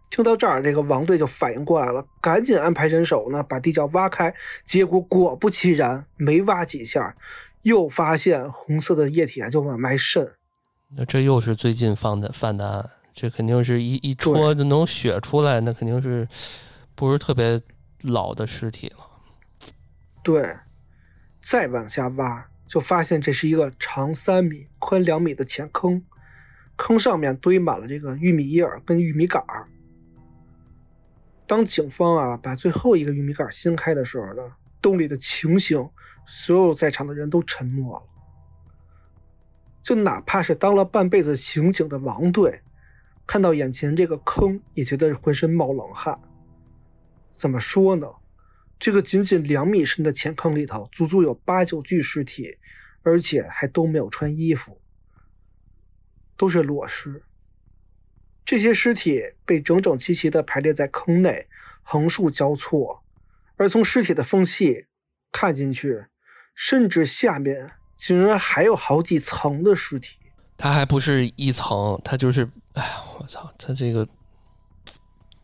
[0.10, 4.36] 听到这儿，这个王队就反应过来了，赶紧安排人手呢，把地窖挖开。
[4.65, 7.15] 结果果不其然，没挖几下，
[7.62, 10.34] 又发现红色的液体啊，就往外渗。
[10.93, 16.27] 那这又是最近放的犯的案，这肯定是一一戳就能血出来，那肯定是
[16.95, 17.62] 不是特别
[18.01, 19.08] 老的尸体了。
[20.21, 20.58] 对，
[21.41, 26.04] 再往下挖，就发现这是一个长三米、宽两米的浅坑，
[26.75, 29.67] 坑上面堆满了这个玉米叶跟玉米杆儿。
[31.47, 34.43] 当警方啊把最后一个玉米杆掀开的时候呢，
[34.82, 35.89] 洞里的情形，
[36.25, 38.04] 所有在场的人都沉默了。
[39.81, 42.61] 就哪怕是当了半辈子刑警的王队，
[43.25, 46.19] 看到眼前这个坑，也觉得浑身冒冷汗。
[47.31, 48.07] 怎么说呢？
[48.77, 52.57] 这个仅仅两米深的浅坑里头，足足有八九具尸体，
[53.03, 54.81] 而且还都没有穿衣服，
[56.35, 57.23] 都是裸尸。
[58.43, 61.47] 这些尸体被整整齐齐地排列在坑内，
[61.83, 63.03] 横竖交错，
[63.55, 64.87] 而从尸体的缝隙
[65.31, 66.05] 看进去，
[66.55, 70.17] 甚至下面竟然还有好几层的尸体。
[70.57, 72.49] 它还不是一层，它就是……
[72.73, 73.47] 哎呀，我操！
[73.59, 74.07] 他这个，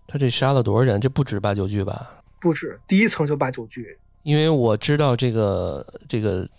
[0.08, 1.00] 他这杀了多少人？
[1.00, 2.10] 这不止八九具吧？
[2.41, 3.96] 不止，第一层就八九具。
[4.24, 6.50] 因为我知道这个，这个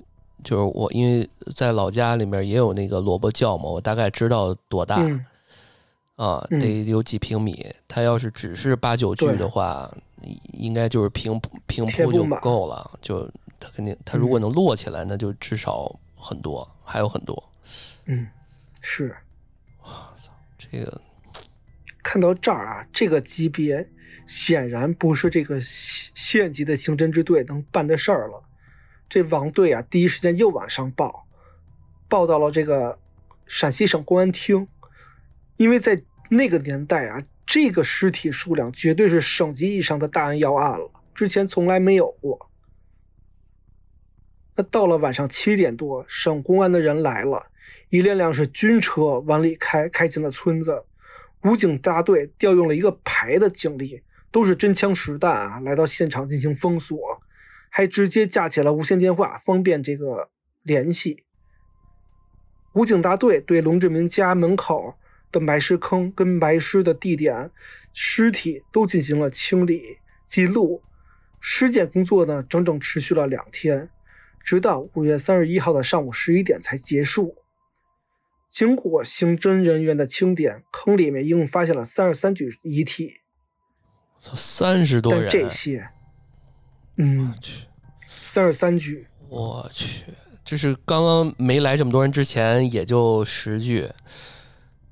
[0.44, 5.02] 就是我因为在老家里面也有那个萝卜窖嘛，我大概知道多大。
[6.14, 7.66] 啊，得有几平米。
[7.88, 9.92] 他要是只是八九具的话，
[10.52, 12.88] 应该就是平平铺就够了。
[13.02, 13.28] 就
[13.60, 17.52] 他肯定，他如果能摞起来，那就至少很多，还有很多。
[18.06, 18.26] 嗯，
[18.80, 19.16] 是。
[19.82, 21.00] 我操，这个
[22.02, 23.88] 看到这儿啊，这个级别
[24.26, 28.42] 显然不是这个县县级的刑侦支队能办的事儿了。
[29.08, 31.26] 这王队啊，第一时间又往上报，
[32.08, 32.98] 报到了这个
[33.46, 34.68] 陕西省公安厅。
[35.56, 42.47] 因为在那个年代啊，这个尸体数量绝对是省级以上的大案要案了，之前从来没有过。
[44.58, 47.46] 那到了晚上七点多，省公安的人来了，
[47.90, 50.84] 一辆辆是军车往里开，开进了村子。
[51.44, 56.98] 武警大队调用了一个排的警力，都是真枪实弹啊，来到现场进行封锁，
[57.70, 60.30] 还直接架起了无线电话，方便这个
[60.64, 61.24] 联系。
[62.72, 64.96] 武警大队对龙志民家门口。
[65.30, 67.50] 的埋尸坑跟埋尸的地点、
[67.92, 70.82] 尸体都进行了清理记录，
[71.38, 73.90] 尸检工作呢整整持续了两天，
[74.40, 77.36] 直到五月三十一号的上午十一点才结束。
[78.48, 83.12] 经过刑侦人员的清点，坑里面一共发现了三十三具遗体。
[84.16, 85.28] 我操，三十多人！
[85.28, 85.90] 这些，
[86.96, 87.66] 嗯，我去，
[88.08, 89.06] 三十三具。
[89.28, 90.02] 我去，
[90.44, 93.92] 就是刚刚没来这么多人之前，也就十具。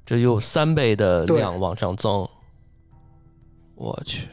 [0.04, 2.28] 这有三倍的量往上增，
[3.74, 4.28] 我去，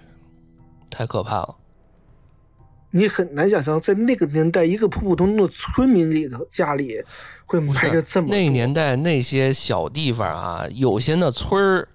[0.91, 1.55] 太可怕了！
[2.95, 7.03] 你很难想象，在那个年代，一个普普通通的村民里头家里
[7.43, 11.89] 会埋着这么那年代那些小地方啊，有些那村儿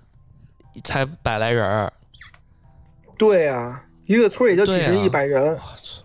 [0.83, 1.93] 才百来人儿。
[3.17, 5.53] 对啊，一个村也就几十一百人。
[5.55, 6.03] 我操，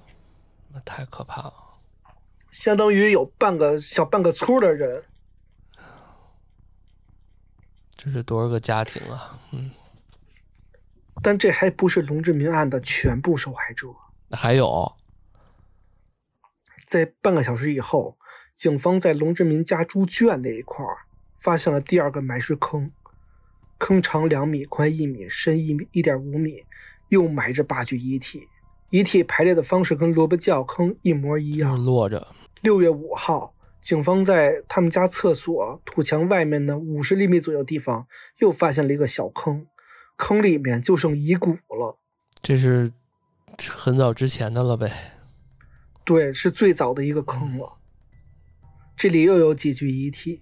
[0.72, 1.54] 那太可怕了！
[2.52, 5.04] 相当于有半个小半个村的人。
[7.96, 9.40] 这是多少个家庭啊？
[9.54, 9.72] 嗯，
[11.24, 13.88] 但这还不是龙志民案的全部受害者。
[14.36, 14.94] 还有，
[16.86, 18.18] 在半个小时以后，
[18.54, 20.98] 警方在龙志民家猪圈那一块儿
[21.38, 22.92] 发现了第二个埋尸坑，
[23.78, 26.66] 坑长两米，宽一米，深一米一点五米，
[27.10, 28.48] 又埋着八具遗体，
[28.90, 32.28] 遗体排列的方式跟萝卜窖坑一模一样，落着。
[32.62, 33.54] 六月五号。
[33.82, 38.08] 警方在他们家厕所土墙外面的五十厘米左右地方
[38.38, 39.68] 又发现了一个小坑，
[40.16, 42.00] 坑里面就剩遗骨了。
[42.42, 42.94] 这是
[43.70, 45.14] 很早之前的了呗。
[46.04, 47.78] 对，是最早的一个坑了。
[48.96, 50.42] 这里又有几具遗体。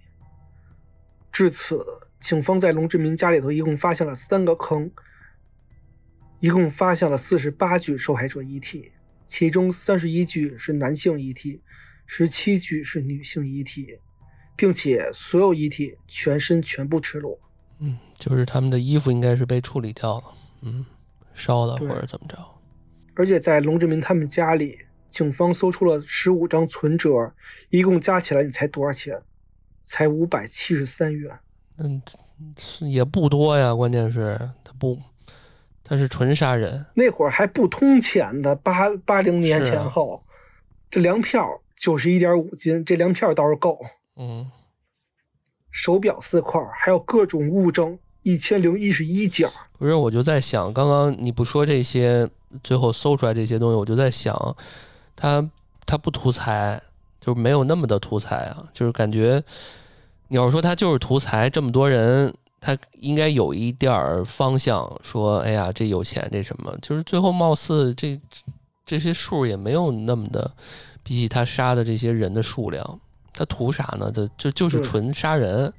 [1.32, 1.80] 至此，
[2.20, 4.91] 警方在龙志民家里头一共发现了三个坑，
[6.39, 8.91] 一共发现了四十八具受害者遗体，
[9.26, 11.62] 其中三十一具是男性遗体，
[12.05, 13.99] 十七具是女性遗体，
[14.55, 17.39] 并且所有遗体全身全部赤裸。
[17.80, 20.24] 嗯，就是他们的衣服应该是被处理掉了，
[20.64, 20.86] 嗯，
[21.34, 22.38] 烧了或者怎么着。
[23.22, 27.32] 而且在龙志明他们家里，警方搜出了十五张存折，
[27.69, 29.22] 一共加起来你才多少钱？
[29.84, 31.38] 才五百七十三元。
[31.78, 32.01] 嗯，
[32.57, 33.76] 是也不多呀。
[33.76, 34.97] 关键是他不，
[35.84, 36.84] 他是纯杀人。
[36.95, 40.24] 那会儿还不通钱的，八八零年前后，
[40.89, 43.80] 这粮票九十一点五斤，这粮票倒是够。
[44.17, 44.49] 嗯。
[45.69, 49.47] 手表四块，还有各种物证一千零一十一件。
[49.78, 52.28] 不是，我就在想，刚刚你不说这些，
[52.64, 54.56] 最后搜出来这些东西，我就在想，
[55.16, 55.47] 他
[55.86, 56.82] 他不图财，
[57.20, 58.64] 就没有那么的图财啊。
[58.74, 59.43] 就是感觉，
[60.28, 66.78] 你要说他就是图财，这么多人，他应该有一点儿方向，说，哎呀，这有钱，这什么？
[66.82, 68.20] 就是最后貌似这
[68.86, 70.52] 这些数也没有那么的，
[71.04, 72.99] 比起他杀的这些人的数量。
[73.34, 74.12] 他图啥呢？
[74.12, 75.72] 他就就是纯杀人、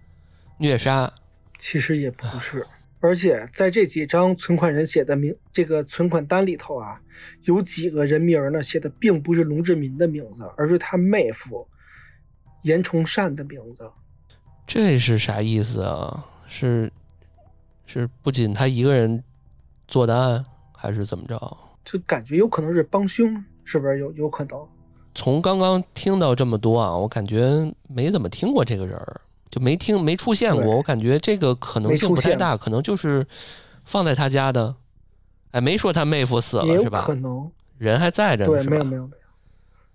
[0.56, 1.12] 虐杀，
[1.58, 2.66] 其实也不是。
[3.02, 7.02] 而且在这几张存款人写的名，这个存款单里头啊，
[7.42, 11.66] 有几个人名呢，写的并不是龙志民的名字，而是他妹夫
[12.62, 13.90] 严崇善的名字。
[14.66, 16.24] 这是啥意思啊？
[16.46, 16.92] 是
[17.86, 19.24] 是不仅他一个人
[19.88, 21.58] 做的案，还是怎么着？
[21.84, 24.68] 就感觉有可能是帮凶，是不是有有可能？
[25.14, 29.20] 从刚刚听到这么多啊，我感觉没怎么听过这个人儿，
[29.52, 30.78] 就没听没出现过。
[30.78, 33.24] 我感觉这个可能性不太大，可能就是
[33.84, 34.74] 放在他家的。
[35.50, 37.02] 哎，没说他妹夫死了是吧？
[37.02, 39.22] 可能人还在着呢，对，没有没有没有，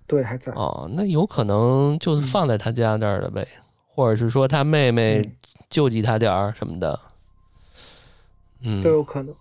[0.05, 0.53] 对，还在。
[0.53, 3.47] 哦，那有可能就是放在他家那儿了呗，
[3.87, 5.27] 或者是说他妹妹
[5.71, 6.99] 救济他点儿什么的，
[8.61, 9.33] 嗯，都有可能。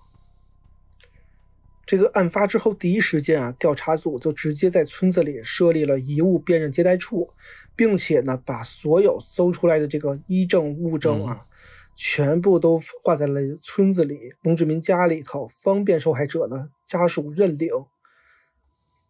[1.86, 7.30] 这个案发之后，第一时间啊，调查组就直接在村子里设立了遗物辨认接待处，
[7.76, 11.46] 并且呢，把所有搜出来的这个衣证物证啊，
[11.94, 17.70] 全部都挂在了村子里龙志民家里头，方便受害者呢家属认领。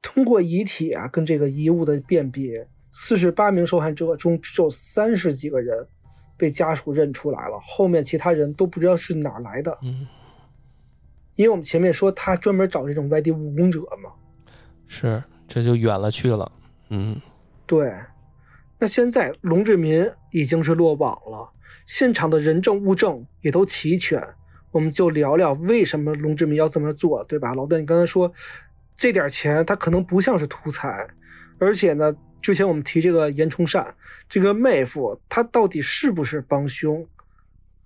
[0.03, 5.89] 通过遗体啊跟这个遗物的辨别，四十八名受害者中只有三十几个人
[6.37, 9.79] 被家属认出来了，后面其他人都不知道是哪来的。
[9.83, 10.07] 嗯。
[11.37, 14.11] 因为我们前面说他专门找这种外地务工者嘛，
[14.87, 16.51] 是这就远了去了，
[16.91, 17.21] 嗯，
[17.67, 17.93] 对。
[18.79, 21.53] 那现在龙志民已经是落网了，
[21.87, 24.23] 现场的人证物证也都齐全，
[24.71, 27.55] 我们就聊聊为什么龙志民要这么做，对吧？
[27.55, 28.31] 老邓，你刚才说
[28.95, 31.07] 这点钱他可能不像是图财，
[31.59, 33.95] 而且呢，之前我们提这个严崇善
[34.29, 37.07] 这个妹夫，他到底是不是帮凶？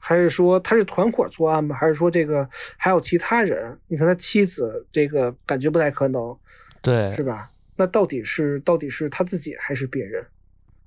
[0.01, 1.77] 还是说他是团伙作案吗？
[1.77, 3.79] 还是说这个还有其他人？
[3.87, 6.37] 你看他妻子，这个感觉不太可能，
[6.81, 7.51] 对，是吧？
[7.77, 10.27] 那到底是到底是他自己还是别人？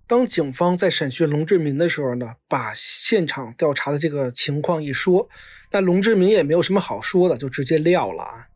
[0.05, 5.29] 当警方在审讯龙志民的时候呢，把现场调查的这个情况一说，
[5.71, 8.47] 那龙志民也没有什么好说的，就直接撂了啊。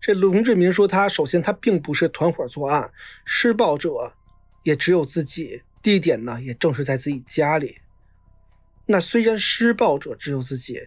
[0.00, 2.90] 这龙志民说，他首先他并不是团伙作案，
[3.24, 4.14] 施暴者
[4.62, 7.78] 也只有自己，地点呢也正是在自己家里。
[8.86, 10.78] 那虽然施暴者只有自己，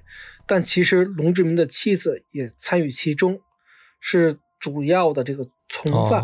[0.45, 3.39] 但其实龙志明的妻子也参与其中，
[4.00, 6.24] 是主要的这个从犯。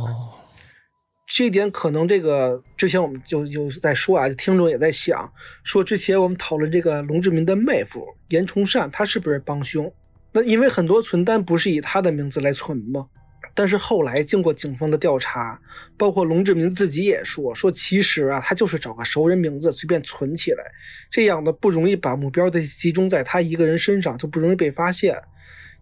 [1.26, 9.92] 这一点可能这个之前我们就就在说啊，听众也在想，说之前我们讨论这个龙志明的妹夫严崇善，他是不是帮凶？
[10.32, 13.08] 那因为很多存单不是以他的名字来存吗？
[13.56, 15.62] 但是后来经过警方的调查，
[15.98, 20.64] 包括龙志民自己也说，说其实啊，他就是找个熟人名字随便存起来，
[21.12, 25.16] 这样的不容易把目标的集中在他一个人身上，就不容易被发现，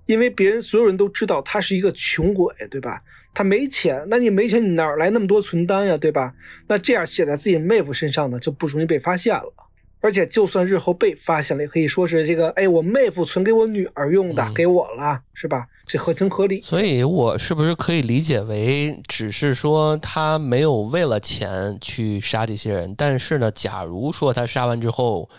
[0.06, 3.02] 因为别人所有人都知道他是一个穷鬼，对吧？
[3.34, 6.34] 他没钱，那你没钱，你哪来那么多存单呀，对吧？
[6.68, 9.71] 那这样写在自己妹夫身上呢，就不容易被发现了。
[10.02, 15.68] 而且，就算日后被发现了，也可以说是这个，哎，我妹夫存给我女儿用的，给我了，是吧？
[15.86, 16.60] 这合情合理。
[16.62, 22.96] 所以，我是不是可以理解为，只是说他没有为了钱去杀这些人？
[22.98, 25.30] 但是呢，假如说他杀完之后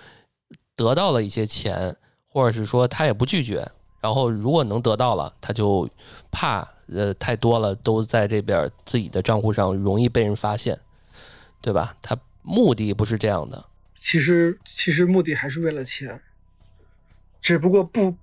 [0.77, 1.97] 得到了一些钱，
[2.29, 3.67] 或者是说他也不拒绝，
[4.01, 5.89] 然后如果能得到了，他就
[6.31, 10.79] 怕呃太多了都在这边自己的账户上容易被人发现，
[11.61, 11.97] 对吧？
[12.01, 13.65] 他目的不是这样的。
[14.03, 16.21] 其实，其实目的还是为了钱，
[17.41, 18.17] 只不过不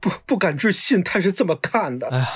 [0.00, 2.08] 不不敢置信他是这么看的。
[2.08, 2.28] 哎呀，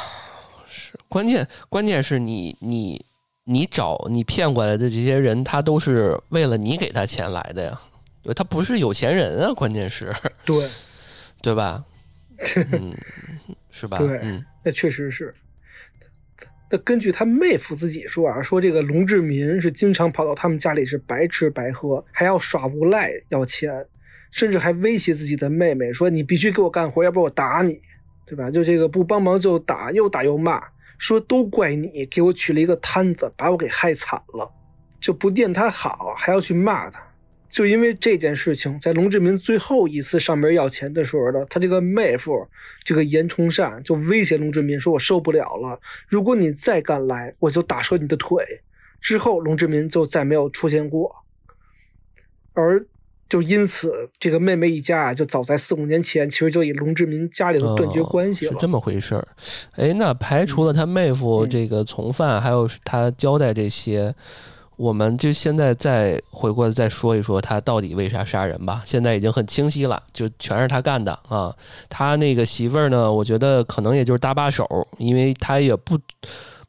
[0.69, 3.05] 是关键，关键是你你
[3.43, 7.81] 你找你骗过来的这些人，他都是为了你给他钱来的呀，
[8.23, 10.15] 对，他不是有钱人啊，关键是，
[10.45, 10.71] 对，
[11.43, 11.85] 对吧？
[12.71, 12.97] 嗯，
[13.73, 13.99] 是吧？
[13.99, 15.35] 对，嗯，那确实是。
[16.69, 23.87] 那根据他妹夫自己说啊，说这个龙志民是经常跑到他们家里是白吃白喝，还要耍无赖要钱，
[24.33, 27.81] 甚至还威胁自己的妹妹说：“你必须给我干活，要不然我打你，
[28.27, 30.61] 对吧？”就这个不帮忙就打，又打又骂，
[30.99, 34.51] 说都怪你给我娶了一个摊子，把我给害惨了，
[35.01, 37.01] 就不念他好，还要去骂他。
[37.49, 42.47] 就因为这件事情，在龙志民最后一次上门要钱的时候呢，他这个妹夫
[42.85, 48.45] 这个严崇善就威胁龙志民说：“我受不了了，如果你再敢来，我就打折你的腿。”
[49.01, 51.25] 之后，龙志民就再没有出现过。
[52.55, 52.85] 而
[53.29, 58.53] 就因此，这个妹妹一家啊，就早在四五年前，其实就以龙志民家里头断绝关系了。
[58.53, 59.29] 是这么回事儿。
[59.73, 64.15] 哎，那排除了他妹夫这个从犯，还有他交代这些。
[64.77, 68.83] 我们就现在再回过来再说一说他到底为啥杀人吧。
[68.85, 71.55] 现在已经很清晰了，就全是他干的啊。
[71.89, 75.99] 他那个媳妇儿呢，我觉得可能也就是搭把手，因为他也不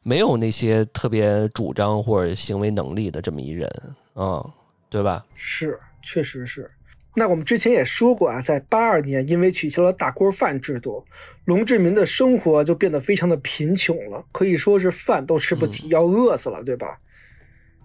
[0.02, 3.70] 没有那些特别主张或者行为能力的这么一人
[4.14, 4.42] 啊，
[4.88, 5.24] 对吧？
[5.34, 6.70] 是，确实是。
[7.14, 11.04] 那我们之前也说过啊，在八二年，因为取消了大锅饭制度，
[11.44, 16.98] 龙志民的生活就变得非常的贫穷了，可以说是饭都吃不起，要饿死了，对吧？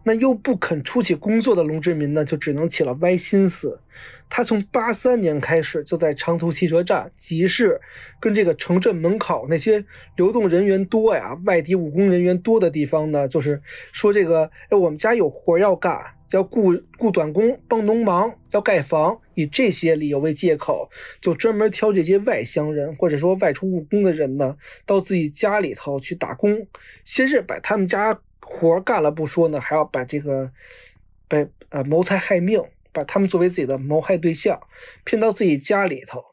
[0.06, 3.80] 那又不肯出去工作的龙志民呢，就只能起了歪心思。
[4.30, 7.80] 他从八三年开始，就在长途汽车站、集市
[8.20, 9.86] 跟这个城镇门口那些
[10.18, 15.98] 流动人员多呀、外地务工人员多的地方呢，就是说这个，哎，我们家有活要干，
[16.32, 20.90] 要雇雇短工帮农忙，要盖房，以这些理由为借口，
[21.22, 26.68] 就专门挑这些外乡人或者说外出务工的人呢，到自己家里头去打工，
[27.06, 28.20] 先是把他们家。
[28.46, 30.52] 活干了不说呢，还要把这个，
[31.28, 34.62] 把呃谋财害命，把他们作为自己的谋害对象，
[35.04, 36.24] 骗到自己家里头。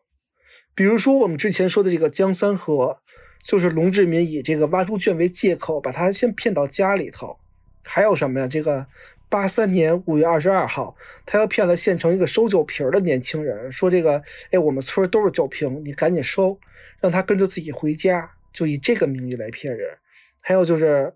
[0.74, 3.00] 比如说我们之前说的这个江三河，
[3.42, 7.38] 就是龙志民以这个挖猪圈为借口，把他先骗到家里头。
[7.82, 8.46] 还有什么呀？
[8.46, 8.86] 这个
[9.28, 16.58] 八三年五月二十二号，他又骗了县城一个收酒瓶的年轻人，说这个，哎，我们村都是酒瓶，你赶紧收，
[17.00, 19.98] 让他跟着自己回家，就以这个名义来骗人。
[20.40, 21.14] 还有就是。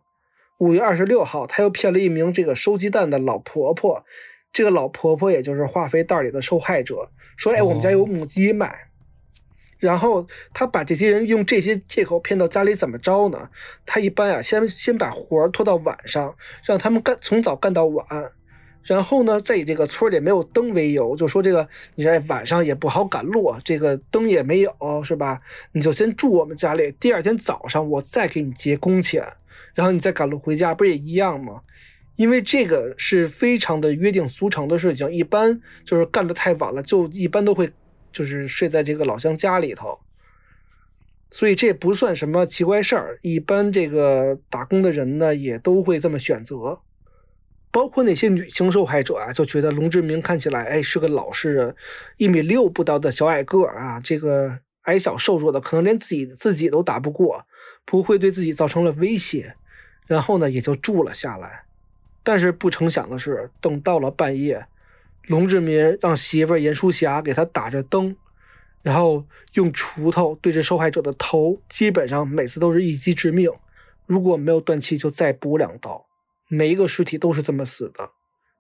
[0.59, 4.05] 五月二十六号，他又骗了一名这个收鸡蛋的老婆婆，
[4.53, 8.89] 这个老婆婆也就是化肥袋里的受害者，说：“哎，我们家有母鸡卖。”
[9.79, 13.51] 然后他把这些人用这些借口骗到家里，怎么着呢？
[13.85, 16.35] 他一般啊，先先把活儿拖到晚上，
[16.65, 18.07] 让他们干从早干到晚，
[18.85, 25.43] 然后呢，再以这个村里没有灯为由，就说这个你这晚上也不好赶路，这个灯也没有，是吧？
[25.73, 29.27] 你就先住我们家里，第二天早上我再给你结工钱。
[29.75, 31.61] 然后你再赶路回家，不也一样吗？
[32.17, 37.73] 因为这个是非常的约定俗成的事情，一般就是干得太晚了，就一般都会
[38.13, 39.99] 就是睡在这个老乡家里头，
[41.33, 43.19] 所以这不算什么奇怪事儿。
[43.23, 46.81] 一般这个打工的人呢，也都会这么选择，
[47.73, 51.75] 包括那些女性受害者啊，就觉得龙志明看起来哎是个老实人，
[52.17, 57.45] 一米六不到的小矮个儿啊，这个矮小瘦弱的，可能连自己自己都打不过，
[57.85, 59.57] 不会对自己造成了威胁。
[60.07, 61.65] 然后呢，也就住了下来。
[62.23, 64.67] 但是不成想的是，等到了半夜，
[65.27, 68.17] 龙志民让媳妇严淑霞给他打着灯，
[68.83, 69.25] 然后
[69.55, 73.51] 用锄头对着受害者的头，基本上每次都是一击致命。
[74.07, 76.07] 如果没有断气，就再补两刀。
[76.49, 78.11] 每一个尸体都是这么死的。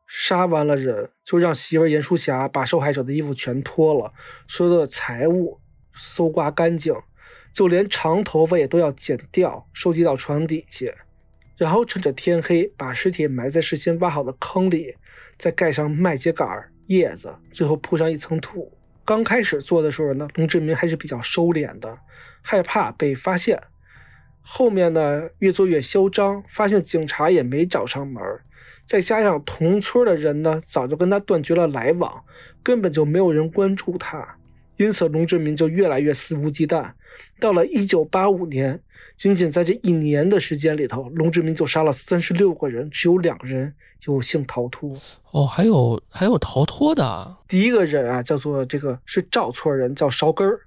[0.07, 4.12] 杀完了人，就让媳妇严淑霞把受害者的衣服全脱了，
[4.47, 5.61] 所有的财物
[5.95, 6.95] 搜刮干净，
[7.53, 10.86] 就连长头发也都要剪掉，收集到床底下。
[11.57, 14.96] 然后趁着天黑，把尸体埋在事先挖好的坑里，
[15.36, 18.72] 再盖上麦秸秆叶子，最后铺上一层土。
[19.05, 21.98] 刚开始做的时候呢，龙志民还是比较收敛的，
[22.42, 23.61] 害怕被发现。
[24.40, 28.22] 后面呢，越做越嚣张，发现警察也没找上门，
[28.84, 32.24] 再加上同村的人呢，早就跟他断绝了来往，
[32.62, 34.36] 根本就没有人关注他。
[34.77, 36.93] 因此，龙志民就越来越肆无忌惮。
[37.39, 38.81] 到了一九八五年，
[39.16, 43.75] 仅仅在这一年的时间里头，龙志民就杀了三十六个人，只有两个人
[44.07, 44.97] 有幸逃脱。
[45.31, 47.37] 哦，还有还有逃脱的。
[47.47, 50.61] 第一个人啊，叫做这个是赵村人，叫勺根儿。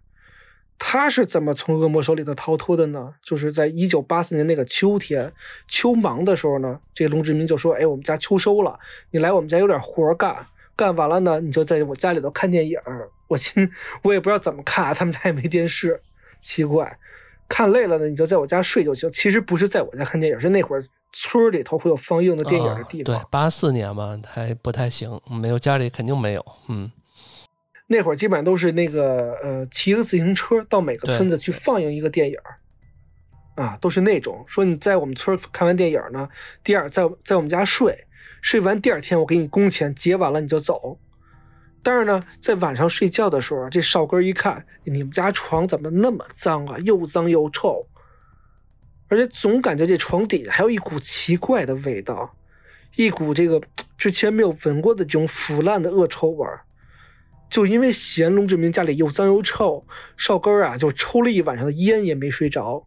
[0.80, 3.16] 他是怎么从恶魔手里头逃脱的呢？
[3.24, 5.34] 就是在一九八四年那个秋天，
[5.68, 8.80] 秋忙的时候呢，这龙志民就说：“哎，我们家秋收了，
[9.10, 10.46] 你来我们家有点活干。
[10.76, 12.80] 干完了呢，你就在我家里头看电影。”
[13.28, 13.70] 我心
[14.04, 16.02] 我也不知道怎么看啊，他们家也没电视，
[16.40, 16.98] 奇怪。
[17.50, 19.10] 看累了呢，你就在我家睡就行。
[19.10, 23.06] 其实不是在我家看电影，是那会儿村里头会有放映的电影的地方。
[23.06, 26.46] 对，八四年嘛，还不太行，没有家里肯定没有。
[26.68, 26.92] 嗯，
[27.88, 32.38] 那会儿基本上都是那个呃，骑个自行车到每个村子去放映一个电影
[33.56, 36.28] 啊，都是那种说你在我们村看完电影呢，
[36.66, 37.98] 第二在在我们家睡，
[38.42, 41.00] 睡完第二天我给你工钱，结完了你就走。
[41.84, 46.78] 但是呢，在晚上睡觉的时候，这少根一看，你们家床怎么那么脏啊？
[46.80, 47.88] 又脏又臭，
[49.08, 52.36] 而且总感觉这床底下还有一股奇怪的味道，
[52.96, 53.62] 一股这个
[53.98, 56.62] 之前没有闻过的这种腐烂的恶臭味儿。
[57.50, 62.86] 就因为嫌龙志民家里又脏又臭，少根啊就抽了一晚上的烟也没睡着。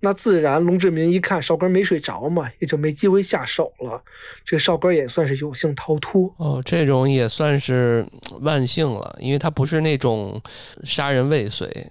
[0.00, 4.02] 那自然，龙志民一看少根没睡着嘛，也就没机会下手了。
[4.44, 8.06] 这少根也算是有幸逃脱哦，这种也算是
[8.40, 10.40] 万幸了，因为他不是那种
[10.84, 11.86] 杀人未遂，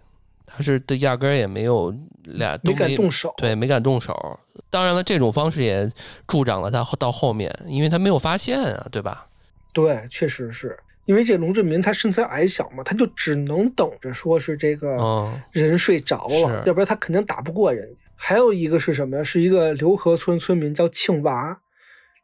[0.46, 1.94] 他是的压根儿也没有
[2.24, 4.40] 俩都没敢动手，对，没敢动手。
[4.70, 5.92] 当然了，这种方式也
[6.28, 9.28] 助长了他到后面，因为他没有发现啊，对吧？
[9.74, 10.78] 对，确实是。
[11.06, 14.98] 因为这龙志民他身材矮小嘛，他就只能等着说是这个
[15.52, 18.00] 人睡着了，要不然他肯定打不过人家。
[18.16, 19.24] 还有一个是什么呀？
[19.24, 21.60] 是一个刘河村村民叫庆娃，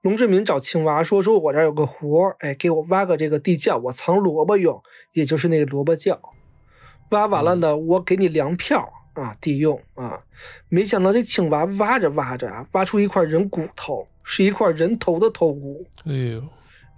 [0.02, 4.82] 龙志民找庆娃说：“说我这有个活儿，哎，给我挖个这个地窖，我藏萝卜用，
[5.14, 6.20] 也就是那个萝卜窖。
[7.10, 10.20] 挖完了呢，我给你粮票啊，地用啊。
[10.70, 15.86] 没想到这庆娃挖着挖着啊，挖出一块人骨头，是一块人头的头骨。
[16.06, 16.44] 哎呦！”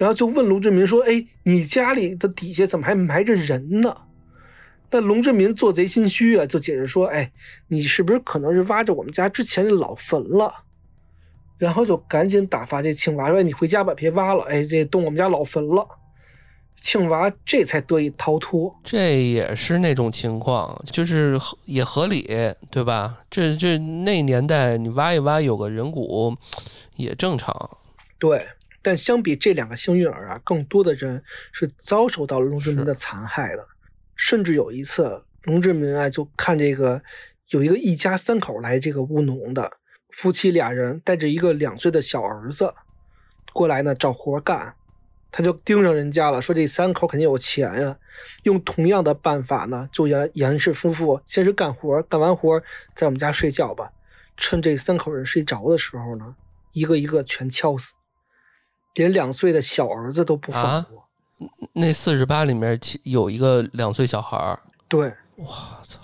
[0.03, 3.95] 然后就问龙志民说：“哎，你家里的底下怎么还埋着人呢？”
[4.91, 7.31] 那龙志民做贼心虚啊，就解释说：“哎，
[7.69, 10.65] 你是不是可能是挖着我们家之前的老坟了？”
[11.57, 14.43] 然后就赶紧打发这庆娃说：“你回家吧，别挖了。
[14.43, 15.87] 哎，这动我们家老坟了。”
[16.81, 18.77] 庆娃这才得以逃脱。
[18.83, 22.27] 这也是那种情况，就是也合理，
[22.69, 23.19] 对吧？
[23.31, 26.35] 这这那年代你挖一挖有个人骨
[26.97, 27.77] 也正常。
[28.19, 28.45] 对。
[28.83, 33.67] 但相比这两个幸运儿啊，更多的人是遭受到了龙志民的残害的。
[34.15, 37.01] 甚至有一次，龙志民啊就看这个
[37.47, 39.77] 有一个一家三口来这个务农的
[40.09, 42.75] 夫妻俩人，带着一个两岁的小儿子
[43.53, 44.75] 过来呢找活干，
[45.31, 47.97] 他就盯上人家了，说这三口肯定有钱呀。
[48.43, 52.61] 用同样的办法呢，就严严氏夫妇先是干活，干完活
[52.93, 53.91] 在我们家睡觉吧。
[54.37, 56.35] 趁这三口人睡着的时候呢，
[56.73, 57.93] 一个一个全敲死。
[58.95, 61.07] 连两岁的小儿子都不放过，
[61.73, 64.59] 那四十八里面有一个两岁小孩儿。
[64.87, 65.47] 对，我
[65.83, 65.99] 操！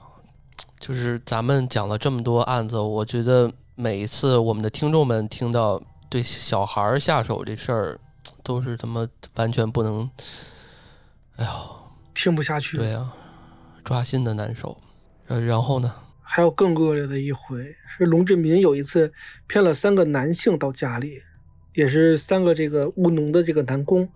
[0.80, 8.00] 就是咱们讲了这么多案子，我觉得每一次我们的听众们听到对小孩下手这事儿，
[8.44, 10.10] 都是他妈完全不能，
[11.36, 11.52] 哎呦，
[12.16, 12.78] 听不下去。
[12.78, 13.14] 对啊，
[13.84, 14.76] 抓心的难受。
[15.28, 15.94] 呃，然后呢？
[16.22, 19.12] 还有更恶劣的一回，是龙志民有一次
[19.48, 21.22] 骗了三个男性到家里。
[21.80, 24.12] 也是三个这个务农的这个男工，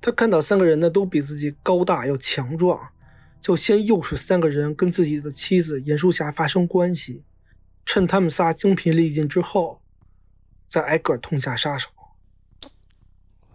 [0.00, 2.88] 他看到三个人呢都比自己高大又强壮，
[3.38, 7.24] 就先诱使三个人跟自己的妻子严淑霞发生关系，
[7.84, 9.82] 趁他们仨精疲力尽之后，
[10.66, 11.90] 再挨个痛下杀手。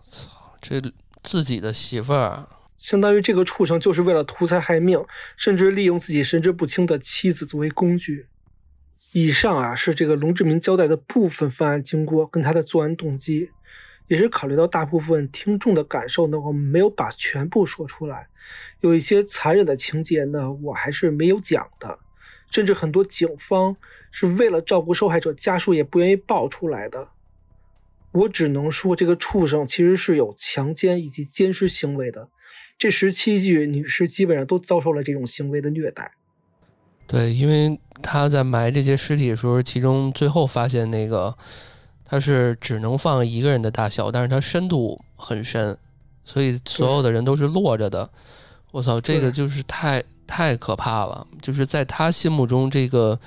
[0.08, 0.80] 操，这
[1.24, 5.04] 自己的媳妇儿，相当于这个畜生就是为了图财害命，
[5.36, 8.28] 甚至利用自己神志不清的妻子作为工具。
[9.14, 13.52] 以上啊是这个龙志明交代的部分犯案经过跟他的作案动机，
[14.08, 18.30] 也是考虑到大部分听众的感受呢，我没有把全部说出来。
[18.80, 22.00] 有一些残忍的情节呢，我还是没有讲的，
[22.50, 23.76] 甚至很多警方
[24.12, 27.10] 是为了照顾受害者家属也不愿意爆出来的。
[28.14, 32.30] 我只能说，这个畜生其实是有强奸以及奸尸行为的。
[32.78, 36.14] 这十七具女尸基本上都遭受了这种行为的虐待。
[37.12, 41.36] 对，因为他在埋这些尸体的时候，其中最后发现那个，
[42.06, 45.78] 他是只能放一个人的大小，但是它深度很深，
[46.24, 48.10] 所以所有的人都是落着的。
[48.72, 51.28] 我操，这个就是太太可怕了！
[51.42, 53.20] 就是在他心目中，这个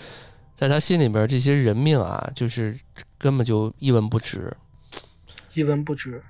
[0.56, 2.74] 在他心里边，这些人命啊，就是
[3.18, 4.50] 根本就一文不值，
[5.52, 6.22] 一文不值。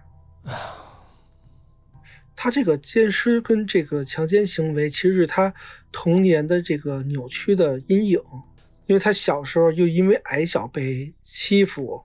[2.45, 5.55] 他这个奸尸跟这个强奸行为，其实是他
[5.91, 8.21] 童年的这个扭曲的阴影，
[8.85, 12.05] 因为他小时候又因为矮小被欺负，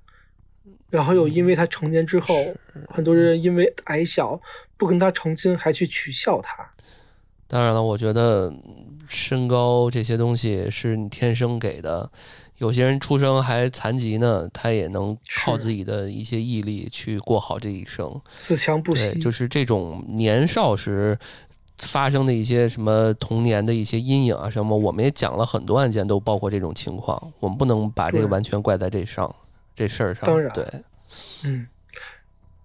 [0.90, 2.56] 然后又因为他成年之后，
[2.88, 4.40] 很多人因为矮小
[4.78, 6.72] 不跟他成亲，还去取笑他。
[7.46, 8.50] 当然了，我觉得
[9.10, 12.10] 身高这些东西是你天生给的。
[12.60, 19.14] 有些人出生还残疾呢，他也能靠自己的一些毅力去过好这一生，自强不息。
[19.14, 21.18] 对，就是这种年少时
[21.78, 27.32] 发生的一些什么童年的一些阴影啊什么，我们也讲了很多案件，都包括这种情况。
[27.39, 29.34] 我们不能把这个完全怪在这上
[29.76, 30.26] 这事儿上。
[30.26, 30.66] 当然，对，
[31.43, 31.68] 嗯。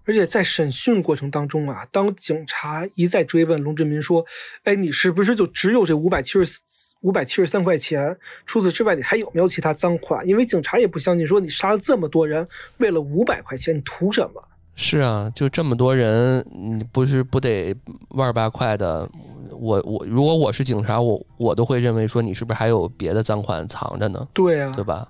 [0.05, 4.25] 而且在审讯过程当中啊，当警察一再追问龙志民说
[4.63, 6.59] ：“哎，你是不是就只有这五百七十
[7.01, 8.17] 五百七十三块钱？
[8.45, 12.47] 除此之外，你还有没有其他赃款？”因为警察也不相信，说你杀了这么多人，
[12.77, 14.43] 为了五百块钱，你图什么？
[14.75, 17.73] 是啊，就这么多人，你不是不得
[18.09, 19.09] 万八块的？
[19.51, 24.27] 我我如果我是警察，我我都会认为说你是不是还有别的赃款藏着呢？
[24.33, 25.09] 对啊，对吧？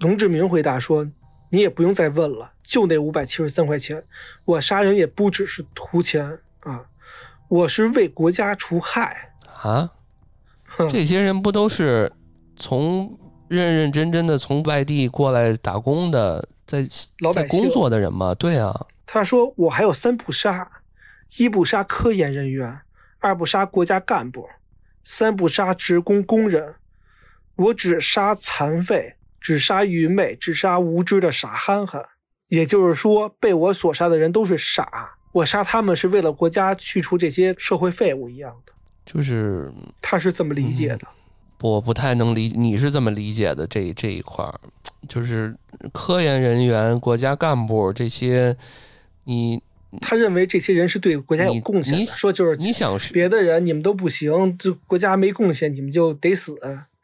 [0.00, 1.04] 龙志明回答说
[1.50, 4.04] ：“你也不用再问了，就那五百七十三块钱，
[4.44, 6.86] 我杀人也不只是图钱啊，
[7.48, 9.32] 我是为国家除害
[9.62, 9.90] 啊。
[10.90, 12.12] 这些人不都是
[12.56, 13.18] 从
[13.48, 16.86] 认认真真的从外地过来打工的？”在
[17.32, 18.88] 在工作的人吗，对啊。
[19.06, 20.70] 他说：“我还有三不杀：
[21.38, 22.80] 一不杀科研人员，
[23.20, 24.46] 二不杀国家干部，
[25.02, 26.74] 三不杀职工工人。
[27.56, 32.04] 我只杀残废，只杀愚昧，只杀无知的傻憨憨。
[32.48, 35.16] 也就是说，被我所杀的人都是傻。
[35.32, 38.72] 我杀他们是为了国家去除这些社会废物一样的。”
[39.04, 39.72] 就是
[40.02, 41.00] 他是这么理解的。
[41.60, 43.66] 我不太能理，你是这么理解的？
[43.66, 44.60] 这这一块儿，
[45.08, 45.56] 就是
[45.92, 48.56] 科研人员、国家干部这些，
[49.24, 49.60] 你
[50.00, 52.06] 他认为这些人是对国家有贡献的。
[52.06, 56.56] 说就是你想别的人你们都不行，就国家没贡献，你们就得死，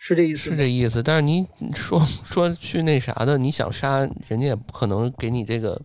[0.07, 0.51] 是这意思？
[0.51, 1.03] 是这意思。
[1.03, 5.81] 但是你说 说去那啥的，你想杀人家也不可能给你这个，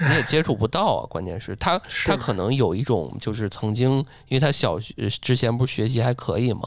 [0.00, 1.06] 你也接触不到啊。
[1.10, 3.98] 关键是他他可能有一种就是曾经，
[4.28, 6.62] 因为他小学之前不是学习还可以嘛。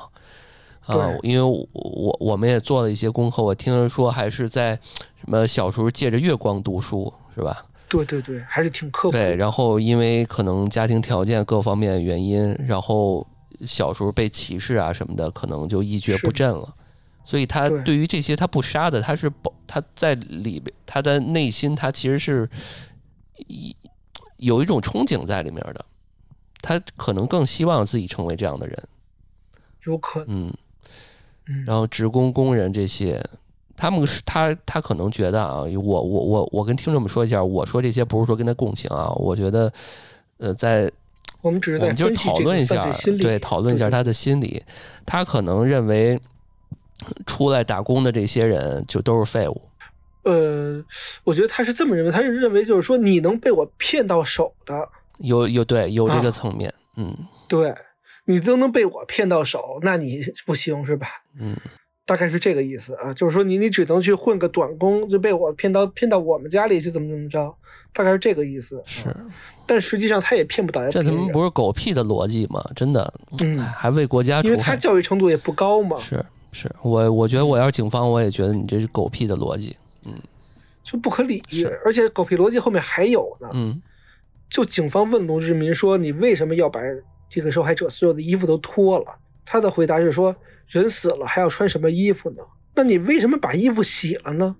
[0.85, 4.75] 啊，因为我我我们也做了一些功课，我听说还是在
[5.19, 7.65] 什么小时候借着月光读书，是吧？
[7.89, 9.11] 对对对，还是挺刻苦。
[9.11, 13.25] 对，然后因为可能家庭条件各方面原因，然后
[13.65, 16.75] 小时候被歧视啊什么的，可能就一蹶不振了。
[17.23, 17.95] 所以他对。
[17.95, 22.49] 于这些他不杀的，他是保他在里边，他的内心他其实是
[23.47, 23.75] 一
[24.37, 25.85] 有一种憧憬在里面的，
[26.61, 28.83] 他可能更希望自己成为这样的人，
[29.85, 30.47] 有可能。
[30.47, 30.53] 嗯。
[31.65, 33.21] 然后职工工人这些，
[33.75, 39.73] 他们是他他可能觉得啊，我我我我跟听众们说一下，我说这些不是说跟他共情啊，我觉得，
[40.37, 40.89] 呃，在
[41.41, 44.63] 我们只是在就讨论一下，对，讨论一下他的心理，
[45.05, 46.17] 他可能认为
[47.25, 49.61] 出来打工的这些人就都是废物。
[50.23, 50.83] 呃，
[51.23, 54.87] 我觉得他是这么认为，他是认为就是说你能被我骗到手的，
[55.17, 57.15] 有有对有这个层面，嗯，
[57.47, 57.73] 对。
[58.25, 61.07] 你都能被我骗到手，那你不行是吧？
[61.39, 61.57] 嗯，
[62.05, 67.53] 大概是这个意思啊，就是说你你只能去混个短工，就被我骗到骗到我们家里去，怎么怎么着？
[67.91, 68.81] 大概是这个意思。
[68.85, 69.03] 是，
[69.65, 70.91] 但实际上他也骗不到人。
[70.91, 72.63] 这他妈不是狗屁的逻辑吗？
[72.75, 75.97] 真的，嗯，还为国家，因为他教育程度也不高嘛。
[75.97, 80.13] 是，是我我觉得我要是警方，我也觉得你这是狗屁的逻辑，嗯，
[80.83, 81.65] 就不可理喻。
[81.85, 83.81] 而且狗屁逻辑后面还有呢，嗯，
[84.49, 86.79] 就警方问龙志民说：“你为什么要把？”
[87.33, 89.05] 这个受害者所有的衣服都脱了，
[89.45, 90.35] 他的回答是说
[90.67, 92.43] ：“人死了还要穿什么衣服呢？
[92.75, 94.53] 那你为什么把衣服洗了呢？”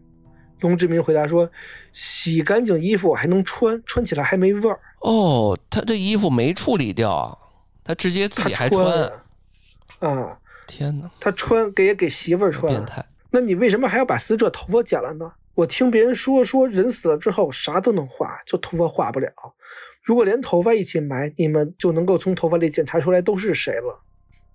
[0.61, 1.51] 龙志明回答说
[1.91, 7.37] ：“洗干净衣服还能穿，穿起来还没味儿。”哦，他这衣服没处理掉，
[7.83, 9.11] 他直接自己还穿。
[9.99, 10.39] 啊！
[10.71, 11.11] 天哪！
[11.19, 12.71] 他穿给也给媳妇儿穿。
[12.71, 13.05] 变态！
[13.31, 15.33] 那你为什么还要把死者头发剪了呢？
[15.55, 19.29] 我听别人说，说人死了之后啥都能化，就头发化不了。
[20.01, 24.03] 如果连头发一起埋，你们就能够从头发里检查出来都是谁了。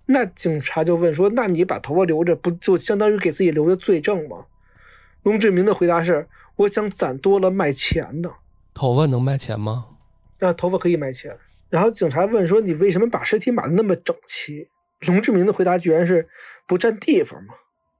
[0.07, 4.45] 那警察就问说：“那你把头发留着，不就相当于给自己留着罪证吗？”
[5.23, 8.31] 龙志明的回答是：“我想攒多了卖钱呢。”
[8.73, 9.87] 头发能卖钱吗？
[10.39, 11.37] 啊，头发可以卖钱。
[11.69, 14.69] 然后警察问说：“你为什么把尸体码的那么整齐？”
[15.05, 16.27] 龙志明的回答居然是
[16.67, 17.53] ：“不占地方嘛。”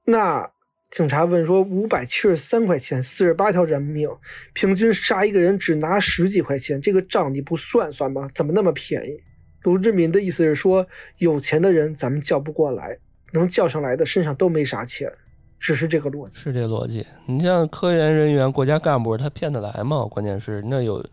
[0.06, 0.50] 那。
[0.90, 4.08] 警察问说：“五百七十三块钱，四十八条人命，
[4.54, 8.26] 平均杀一个人只拿十几块钱，这个账你不算算吗？
[8.34, 9.20] 怎么那么便宜？”
[9.64, 10.86] 卢志明的意思是说，
[11.18, 12.96] 有钱的人咱们叫不过来，
[13.34, 15.12] 能叫上来的身上都没啥钱，
[15.58, 16.38] 只是这个逻辑。
[16.38, 17.06] 是这逻辑。
[17.26, 20.06] 你像科研人员、国家干部，他骗得来吗？
[20.06, 21.06] 关键是那有，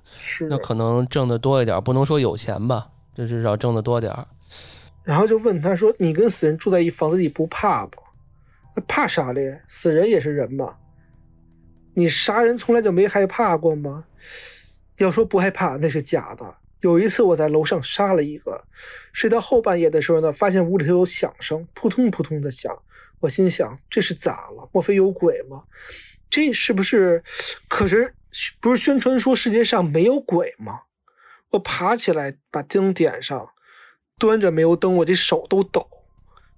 [0.49, 4.25] 那可能挣得多一点，不能说有钱吧，就至少挣得多点儿。
[5.05, 8.01] 然后就问他说：“你跟死人住在一房子里不怕不？”
[8.87, 9.61] 怕啥嘞？
[9.67, 10.75] 死人也是人嘛。
[11.93, 14.05] 你杀人从来就没害怕过吗？
[14.97, 16.57] 要说不害怕，那是假的。
[16.81, 18.65] 有一次我在楼上杀了一个，
[19.13, 22.81] 睡到后半夜的时候呢，发现屋里头有响声，扑通扑通的响。
[23.21, 24.69] 我心想这是咋了？
[24.73, 25.63] 莫非有鬼吗？
[26.29, 27.23] 这是不是？
[27.69, 28.13] 可是
[28.59, 30.81] 不是宣传说世界上没有鬼吗？
[31.51, 33.49] 我爬起来把灯点上，
[34.17, 35.87] 端着煤油灯，我这手都抖。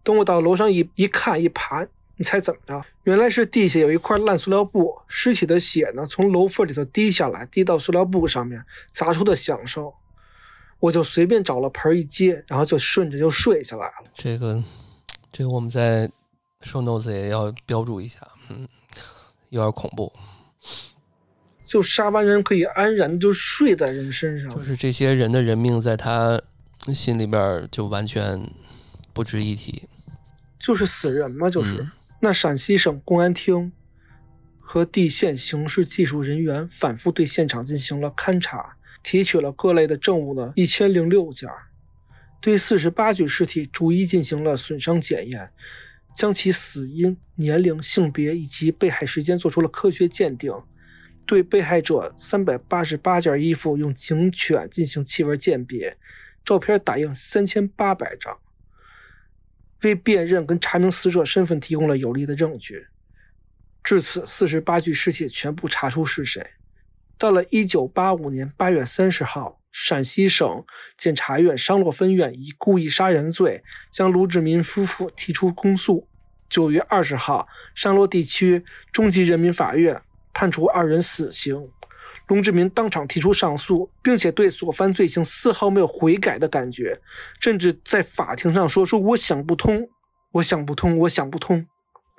[0.04, 2.86] 等我到楼上一一看一盘，你猜怎么着？
[3.04, 9.92] 原来是地下有一块烂塑料布，尸体的血呢从楼缝里头滴下来，滴到塑料布上面，砸出的响声。
[10.80, 14.12] 我就随便找了盆一接，然后就顺着就睡下来了。
[14.14, 14.64] 这个，
[15.32, 16.08] 这个我们在
[16.62, 18.68] show notes 也要标注一下，嗯，
[19.50, 20.14] 有点恐怖。
[21.66, 26.40] 就杀完人可以安然就睡在人身上，就是这些人的人命在他
[26.94, 28.50] 心里边就完全
[29.14, 29.90] 不值一提，
[30.60, 31.88] 就是死人嘛，就是。
[32.20, 33.72] 那陕西省公安厅
[34.60, 38.74] 和地县刑事技术人员反复对现场进行了勘查。
[39.04, 41.50] 提取了各类的证物呢，一千零六件，
[42.42, 45.50] 对四十八具尸体逐一进行了损伤检验，
[46.14, 50.52] 将其死因、年龄、性别以及被害时间做出了科学鉴定，
[51.26, 55.96] 对被害者三百八十八件衣服用警犬进行气味鉴别，
[56.48, 58.40] 照片打印三千八百张，
[59.82, 62.88] 为辨认跟查明死者身份提供了有力的证据。
[63.84, 66.52] 至此，四十八具尸体全部查出是谁。
[67.18, 70.64] 到了一九八五年八月三十号，陕西省
[70.98, 76.08] 检察院商洛分院以故意杀人罪将卢志民夫妇提出公诉。
[76.48, 80.02] 九月二十号，商洛地区中级人民法院
[80.34, 81.70] 判处二人死刑。
[82.28, 87.00] 龙志民当场提出上诉，并且对所犯罪行丝毫没有悔改的感觉，
[87.40, 89.88] 甚至在法庭上说：“说我想不通，
[90.34, 91.66] 我想不通，我想不通。”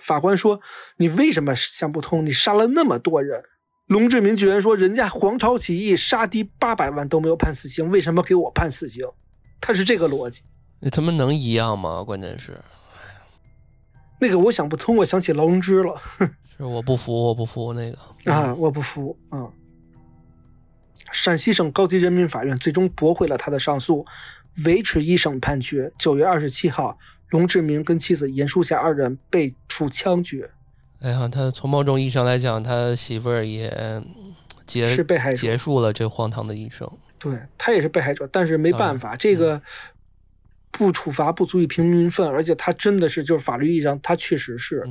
[0.02, 0.60] 法官说
[0.96, 2.24] ：“你为什么想不通？
[2.24, 3.42] 你杀了那么多人。”
[3.88, 9.04] 龙志民居然说：“人家黄巢起义杀敌八百万都没有判死刑，为什么给我判死刑？”
[9.60, 10.42] 他是这个逻辑。
[10.80, 12.04] 那他们能一样吗？
[12.04, 12.56] 关键是，
[14.20, 14.96] 那个我想不通。
[14.96, 16.00] 我想起劳荣枝了。
[16.56, 18.54] 是我不服，我不服那个啊！
[18.54, 19.48] 我不服啊！
[21.12, 24.04] 陕西省高级人民法院最终驳回了他的上诉，
[24.64, 25.92] 维持一审判决。
[25.98, 26.98] 九月二十七号，
[27.30, 30.50] 龙志明跟妻子严淑霞二人被处枪决。
[31.00, 34.02] 哎呀，他从某种意义上来讲，他媳妇儿也
[34.66, 36.90] 结是被害者，结束了这荒唐的一生。
[37.18, 39.60] 对他也是被害者，但是没办法，这个
[40.70, 44.84] 不处罚不足以平民愤，而且他真的是就是法律意义上他确实是，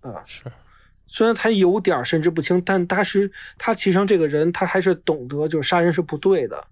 [0.00, 0.44] 啊是，
[1.12, 6.64] 虽然他有点神志不清，但他是他其实上这个人他还是懂得就是杀人是不对的。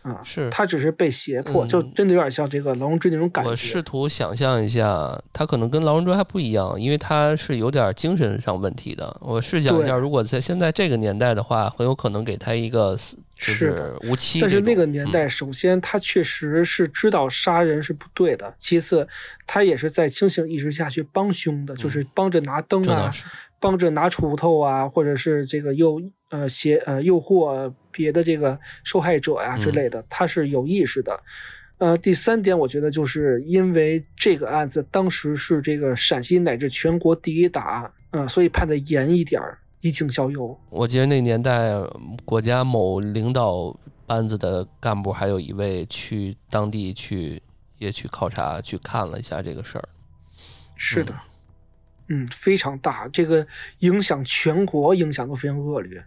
[0.00, 3.50] 啊，是他只是被胁迫，就真的有点像这个劳荣枝那种感觉。
[3.50, 9.14] 我试图想象一下，他可能跟劳荣枝还不一样，因为他是有点精神上问题的。
[9.20, 12.96] 我试想一下，如果在现在这个年代的话，很有可能给他一个
[13.36, 14.40] 就是无期。
[14.40, 19.06] 但是那个年代，首先他确实是知道杀人是不对的，其次
[19.46, 23.12] 他也是在清醒意识下去帮凶的，就是帮着拿灯啊，
[23.60, 27.72] 帮着拿锄头啊，或者是这个诱呃胁呃诱惑。
[27.96, 31.18] 别的这个受害者呀之类的，他是有意识的。
[31.78, 39.56] 呃，第三点，我觉得就是因为这个案子当时是这个陕西乃至全国第一大案，嗯，所以判的严一点儿，
[39.86, 40.58] 以儆效尤。
[40.70, 41.72] 我记得那年代，
[42.24, 43.74] 国家某领导
[44.06, 47.42] 班子的干部还有一位去当地去
[47.78, 49.88] 也去考察去看了一下这个事儿。
[50.76, 51.14] 是的，
[52.08, 53.46] 嗯，非常大，这个
[53.78, 56.04] 影响全国，影响都非常恶劣。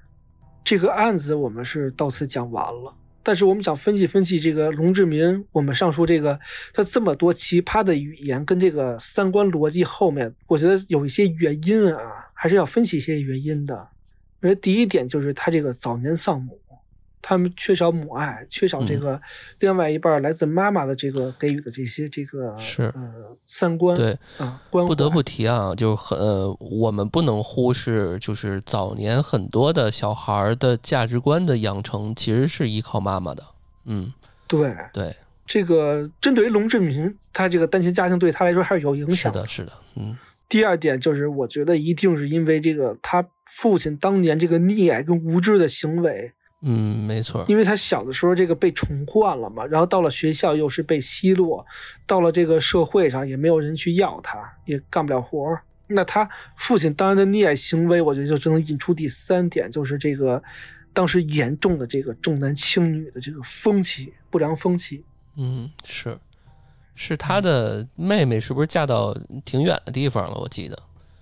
[0.63, 6.39] 这个案子我们是到此讲完了，但是我们想分析分析这个龙志民，我们上述这个
[6.73, 13.75] 他这么多奇葩的语言跟这个三观逻辑后面，我觉得有一些原因啊，还是要分析一些原因的。
[14.41, 16.57] 我觉得第一点就是他这个早年丧母。
[17.21, 19.21] 他们缺少母爱，缺少这个
[19.59, 26.17] 另外一半来自妈妈的这个给予的这些这个是呃三观对啊，不得不提啊，就是很
[26.59, 33.43] 我们不能忽视，就是早年很多的小孩的价值观的养成其实是依靠妈妈的，
[33.85, 34.13] 嗯，
[34.47, 35.13] 对对，
[35.45, 40.17] 这个针对于龙志民，他这个单亲家庭对他来说还是有影响是的，是的，嗯。
[40.49, 46.33] 第二点就是，我觉得一定是因为这个他父亲当年这个溺爱跟无知的行为。
[46.61, 51.65] 嗯，没错，因为他小的时候这个被宠惯了嘛，然后到了学校又是被奚落，
[52.05, 55.61] 到了这个社会上也没有人去要他，也干不了活儿。
[55.87, 60.43] 那他父亲当年的溺爱行为，我觉得就只能引出第三点，就是这个
[60.91, 65.05] 当时严重的这个重男轻女的这个风气，不良风气。
[65.37, 66.19] 嗯，是，
[67.01, 70.35] 是他的妹妹是不是嫁到挺远的地方了？
[70.35, 70.77] 我记得。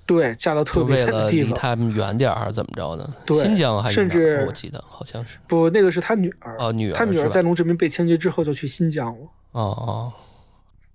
[0.07, 3.13] 对，嫁到特别远的地方，离他们远点儿还是怎么着呢？
[3.27, 9.27] 对，新疆还是甚至我记得好像是不，那个是他女儿哦，女儿，他女儿在龙志民被枪决之后就去新疆了。
[9.51, 10.13] 哦哦，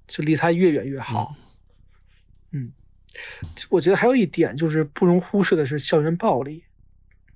[0.09, 1.33] 就离他越远越好。
[2.51, 2.72] 嗯，
[3.68, 6.64] 我觉得还有一点就是不容忽视的是校园暴力，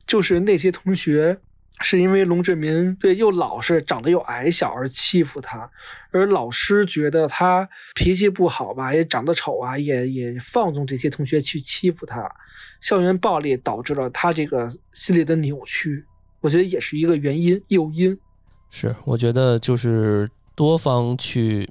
[0.04, 1.38] 就是那些同学
[1.80, 5.70] 是因为龙志民对又老实，长得又矮小而欺负他，
[6.10, 12.26] 而老师觉得他脾气不好吧，也长得丑啊，也也放纵这些同学去欺负他，
[12.80, 16.04] 校园暴力导致了他这个心理的扭曲，
[16.40, 18.18] 我觉得也是一个原因诱因。
[18.70, 21.68] 是，我觉得就是多方去，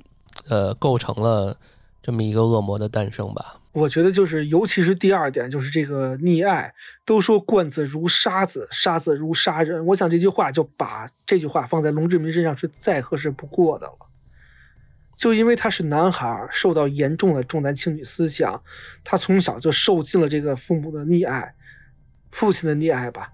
[0.47, 1.57] 呃，构成了
[2.03, 3.59] 这么一个恶魔的诞生吧。
[3.75, 6.73] 我觉得就是，尤其是第二点，就是这个溺爱。
[7.03, 9.85] 都说惯子如杀子，杀子如杀人。
[9.87, 13.97] 我想这句话就把这句话放在龙志民身上是再合适不过的了。
[15.17, 18.63] 就因为他是男孩，受到严重的重男轻女思想，
[19.03, 21.53] 他从小就受尽了这个父母的溺爱，
[22.31, 23.33] 父亲的溺爱吧。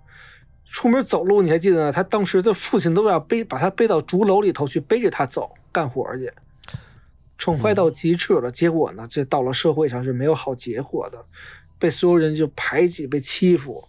[0.66, 1.92] 出门走路，你还记得呢？
[1.92, 6.34] 他当时的父亲都要背，把他背到竹楼里头去，背着他走干活去。
[7.42, 11.26] 宠坏到极致了，结果呢，这到了社会上是没有好结果的，
[11.80, 13.84] 被所有人就排挤、被欺负。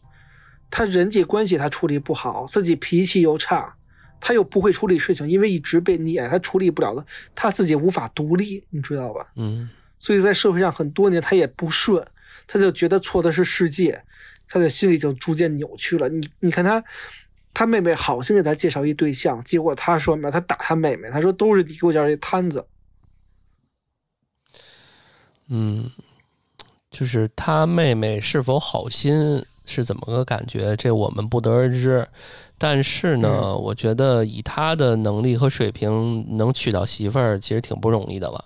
[0.70, 3.76] 他人际关系他处理不好，自己脾气又差，
[4.22, 9.26] 他又不会处理事情，因为一直被溺爱，他处理不了的，他自己无法独立，你知道吧？
[9.36, 9.68] 嗯。
[9.98, 12.02] 所以在社会上很多年他也不顺，
[12.46, 14.02] 他就觉得错的是世界，
[14.48, 16.08] 他的心里就逐渐扭曲了。
[16.08, 16.82] 你你看他，
[17.52, 22.64] 他妹妹好心给他介绍一对象，结果他说什么，他打他妹妹，他说都是你给我介绍一摊子。
[25.54, 25.90] 嗯，
[26.90, 30.74] 就是他妹妹是否好心是怎么个感觉？
[30.76, 32.06] 这我们不得而知。
[32.56, 38.44] 但是呢，我觉得以他的能力和水平，能娶到媳妇儿其实挺不容易的了。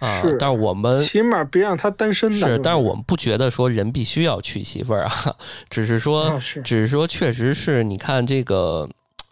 [0.00, 2.34] 啊，但是我们起码别让他单身。
[2.34, 5.36] 是，但是我们不觉得说人必须要娶媳妇儿啊，
[5.70, 8.88] 只是说，只是说，确实是你看这个，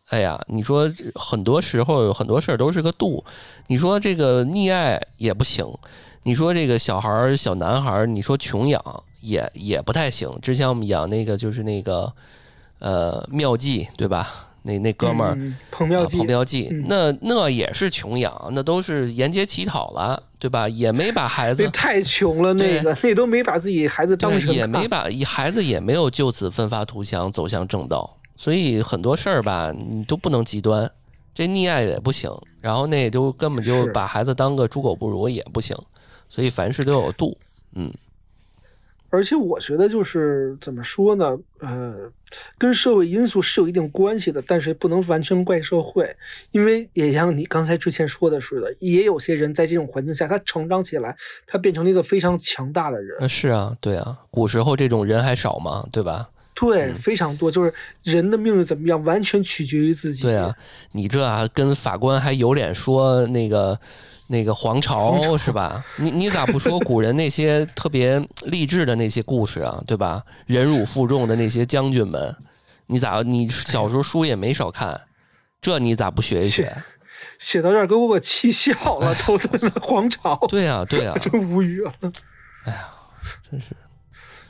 [0.09, 3.24] 哎呀，你说很多时候有很多事儿都是个度。
[3.66, 5.66] 你说这个溺爱也不行。
[6.24, 8.82] 你说这个小孩儿、小男孩儿，你说穷养
[9.20, 10.30] 也也不太行。
[10.40, 12.12] 之前我们养那个就是那个，
[12.78, 14.28] 呃，妙计，对吧？
[14.64, 15.36] 那那哥们儿
[15.72, 20.68] 彭妙计，彭妙计，那那也是穷养，那都是沿街乞讨了，对吧？
[20.68, 28.08] 也没把孩子太穷了，那个那都没把自己孩子当成，也没把孩子也没有就此奋发图强，走向正道。
[28.36, 30.88] 所以很多事儿吧，你都不能极端，
[31.34, 35.76] 这溺爱也不行，然后那也都根本就把孩子当个猪狗不如也不行。
[36.33, 37.37] 所以凡事都有度，
[37.74, 37.93] 嗯，
[39.11, 42.11] 而且我觉得就是怎么说呢，呃，
[42.57, 46.16] 跟社会因素是有一定关系的，但是不能完全怪社会，
[46.51, 51.14] 因为也像你刚才之前说的似的，也有些人在这种环境下，他成长起来，
[51.47, 53.28] 他变成了一个非常强大的人。
[53.28, 55.87] 是啊，对啊，古时候这种人还少吗？
[55.93, 56.30] 对吧？
[56.55, 60.22] 对，非常多，就是人的命运怎么样，完全取决于自己。
[60.22, 60.57] 对啊，
[60.93, 63.78] 你这啊，跟法官还有脸说那个？
[64.33, 65.85] 那个皇朝是吧？
[65.97, 69.78] 你你咋不说古人那些特别励志的那些故事啊？
[69.87, 70.24] 对吧？
[70.47, 72.35] 忍辱负重的那些将军们，
[72.87, 74.99] 你咋你小时候书也没少看，
[75.61, 76.74] 这你咋不学一学？
[77.39, 80.35] 写到这儿给我气笑了， 都在那皇朝。
[80.49, 81.93] 对呀对呀，真无语了。
[82.64, 82.89] 哎呀，
[83.51, 83.66] 真是。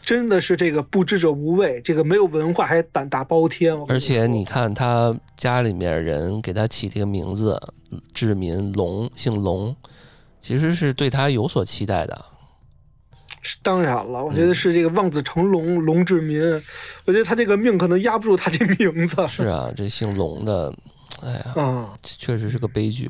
[0.05, 3.73] 真的是这个不知者无畏，这个没有文化还胆大包天。
[3.89, 7.61] 而且你看他家里面人给他起这个名字
[8.13, 9.75] “志民龙”，姓龙，
[10.41, 12.25] 其实是对他有所期待的。
[13.63, 16.43] 当然了，我觉得是这个望子成龙，龙志民。
[17.05, 19.25] 我觉得他这个命可能压不住他这名字。
[19.29, 20.75] 是啊，这姓龙的，
[21.23, 23.09] 哎呀，确实是个悲剧。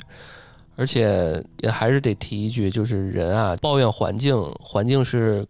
[0.76, 5.46] 而且也还是得提一句，就是人啊，抱怨环境，环境是。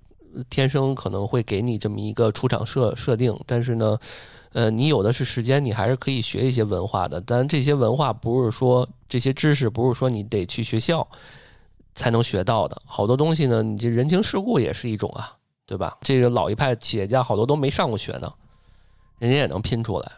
[0.49, 3.99] 天生可能会给你这么一个出场设设定，但是呢，
[4.53, 7.21] 呃，你有的是时间，你还是可以学一些文化的。
[7.21, 11.07] 但这些文化不是说这些知识不是说你得去学校
[11.95, 15.99] 才能学到的，好多东西呢，你这人情世故也是一种啊，对吧？
[16.01, 18.33] 这个老一派企业家好多都没上过学呢，
[19.19, 20.13] 人家也能拼出来，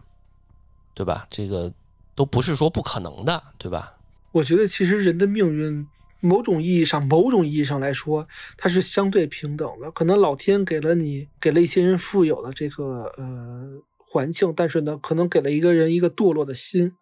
[0.95, 1.27] 对吧？
[1.31, 1.73] 这个
[2.15, 3.95] 都不是说不可能的，对吧？
[4.33, 5.87] 我觉得其实人的命运。
[6.25, 9.91] 某种意义上，某种意义上来说，它是相对平等的。
[9.91, 16.93] 可能老天给了你，给了一些人富有的这个呃环境，但是呢，可能给了一个人一个堕落的心。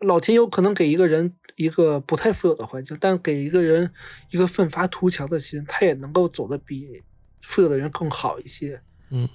[0.00, 3.92] 老天有可能给一个人一个不太富有的环境，但给一个人
[4.30, 7.02] 一个奋发图强的心，他也能够走得比
[7.42, 8.80] 富有的人更好一些。
[9.10, 9.28] 嗯。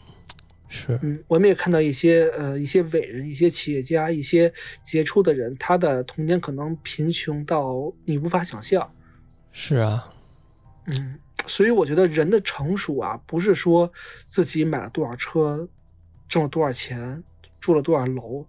[0.71, 4.53] 是，嗯，我们也看到一些呃一些伟人、一些企业家、一些
[4.83, 8.87] 杰出的人，他的童年可能贫穷到你无法想象。
[9.51, 10.13] 是啊，
[10.85, 13.91] 嗯，所以我觉得人的成熟啊，不是说
[14.27, 15.67] 自己买了多少车，
[16.27, 17.23] 挣了多少钱，
[17.59, 18.45] 住了多少楼。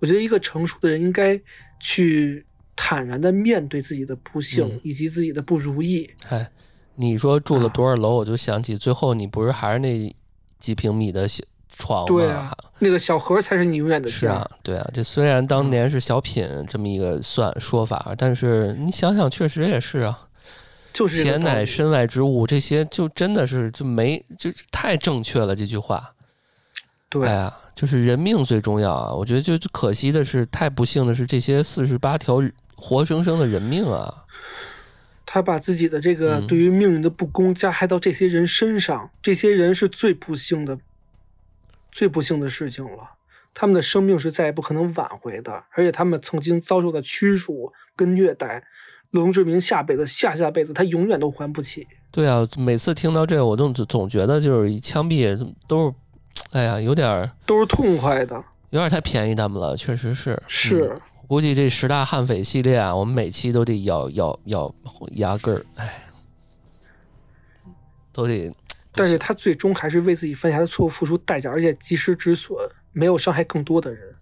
[0.00, 1.40] 我觉得一个成熟的人应该
[1.80, 2.44] 去
[2.76, 6.10] 坦然的面对自己的不幸以及自己的不如意。
[6.28, 6.50] 哎，
[6.96, 10.14] 你说住了多少楼，我就想起最后你不是还是那
[10.60, 11.42] 几平米的小。
[11.76, 20.28] 床对啊，那个小盒才是你永远的是啊，对啊，这虽然当年是小品这么一个算说法，但是你想想，确实也是啊。
[20.92, 25.56] 就是钱乃身外之物，这些就真的是就没就太正确了。
[25.56, 26.14] 这句话，
[27.08, 29.12] 对呀，就是人命最重要啊！
[29.12, 32.40] 我觉得就可惜的是，太不幸的是，这些四十八条
[32.76, 34.24] 活生生的人命啊，
[35.26, 40.78] 他把自己的这个对于命运的不公加害到这些人身上，这些人是最不幸的，
[41.94, 43.12] 最不幸的事情了。
[43.54, 48.64] 他们的生命是再也不可能挽回的，而且他们曾经遭受的屈辱跟虐待。
[49.12, 51.86] 龙志明下辈子、下下辈子，他永远都还不起。
[52.10, 55.94] 对啊，每次听到这个，我都总觉得就是一枪毙都是，
[56.50, 58.34] 哎呀，有点都是痛快的，
[58.70, 60.42] 有点太便宜他们了，确实是。
[60.48, 64.74] 是，估计这十大悍匪系列啊，我们每期都得咬咬咬
[65.12, 66.02] 牙根儿，哎，
[68.12, 68.52] 都得。
[68.94, 72.56] 但是他最终还是为自己犯下的错误付出代价，而且及时止损，
[72.92, 74.14] 没有伤害更多的人。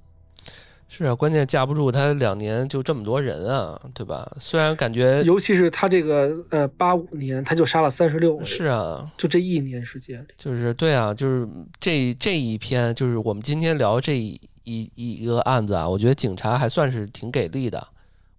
[0.88, 4.30] 是啊，关键架不住他两年就这么多人啊，对吧？
[4.38, 8.46] 虽然感觉，尤其是他这个呃八五年，他就杀了三十六个人。
[8.46, 11.48] 是啊，就这一年时间里，就是对啊，就是
[11.80, 17.88] 这这一篇，就是我们今天聊这一一个案子啊，我觉得警察还算是挺给力的，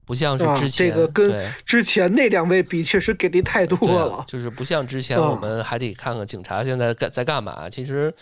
[0.06, 4.24] 不像是之前这个跟之前那两位比，确实给力太多了。
[4.28, 7.70] 就是不像之前我们还得看看警察现在干在干嘛。
[7.70, 8.14] 其实，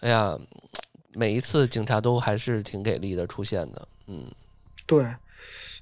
[0.00, 0.38] 哎呀。
[1.14, 4.24] 每一次警察都还是挺给力的出现的，嗯，
[4.86, 5.04] 对，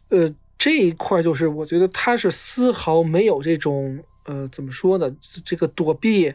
[0.09, 0.28] 呃，
[0.59, 5.09] 这一块就是我觉得他是丝毫没有这种呃怎么说呢，
[5.45, 6.35] 这个躲避，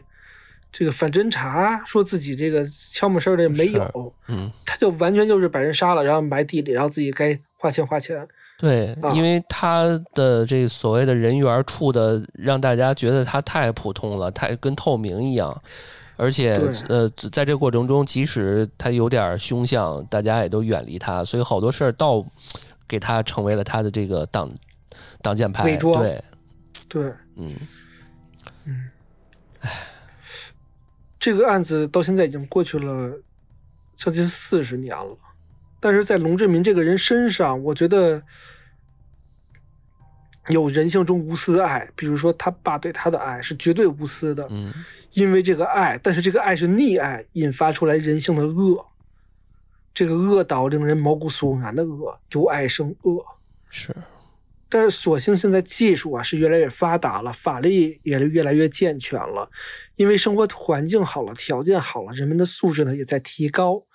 [0.72, 8.26] 这个反侦查，说自己这个悄没声儿的没有，嗯，他就完全就是把人杀了，然后埋地里，然后自己该花钱花钱。
[8.58, 9.84] 对，因为他
[10.14, 15.62] 的这所谓的人缘处的让大家觉得他太普通了，太跟透明一样。
[16.18, 22.24] 而且，呃，在这过程中，即使他有点凶相，大家也都远离他，所以好多事儿倒
[22.88, 24.50] 给他成为了他的这个挡
[25.20, 25.64] 挡箭牌。
[25.64, 26.24] 伪装，对，
[26.88, 27.54] 对，嗯，
[28.64, 28.90] 嗯，
[29.60, 29.70] 唉，
[31.20, 33.12] 这个案子到现在已经过去了
[33.94, 35.14] 将近四十年了，
[35.86, 38.20] 但是在龙志民这个人身上，我觉得
[40.48, 44.74] 有人性中无私的爱，比如说他爸对他的爱是绝对无私的，嗯。
[45.12, 48.84] 因为这个爱，但是这个爱是溺爱，引发出来人性的恶，
[49.94, 53.24] 这个恶到令人毛骨悚然的恶，由爱生恶。
[53.70, 53.94] 是，
[54.68, 59.48] 但是所幸现在技术啊是越来越发达了，法律也越来越健全了，
[59.94, 63.85] 因为生活环境好了，条件好了，人们的素质呢也在提高。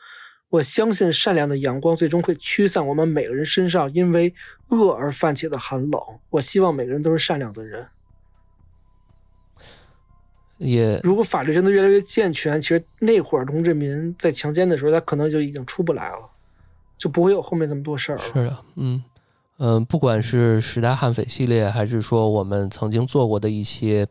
[0.52, 4.34] 我相信善良的阳光最终会驱散我们每个人身上因为
[4.70, 6.02] 恶而泛起的寒冷。
[6.30, 7.88] 我希望每个人都是善良的人。
[10.58, 16.30] 也，如果法律真的越来越健全，其实那会儿龙志民在强奸的时候，他可能就已经出不来了，
[16.98, 18.22] 就不会有后面这么多事儿了。
[18.22, 19.04] 是的，嗯
[19.64, 24.08] 嗯，不管是十大悍匪系列，还是说我们曾经做过的一些，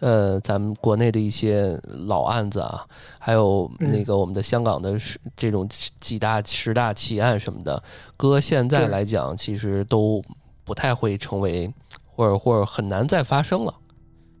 [0.00, 2.84] 呃，咱们国内的一些老案子啊，
[3.16, 4.98] 还有那个我们的香港的
[5.36, 5.68] 这种
[6.00, 7.80] 几大十大奇案什么的，
[8.16, 10.20] 搁现在来讲，其实都
[10.64, 11.72] 不太会成为，
[12.04, 13.72] 或者或者很难再发生了。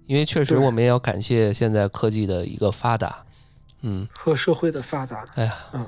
[0.06, 3.24] 因为确实，我们也要感谢现在科技的一个发达，
[3.82, 5.24] 嗯，和社会的发达。
[5.36, 5.86] 哎呀，嗯。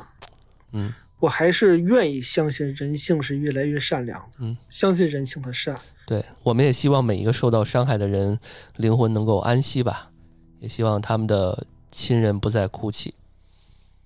[0.73, 5.79] 嗯，我还是愿意相信人性是越来越善良的，嗯，相信人性的善。
[6.07, 8.41] 对，我们也希望每一个受到伤害的人
[8.77, 10.11] 灵魂能够安息吧，
[10.59, 13.15] 也希望他们的亲人不再哭泣，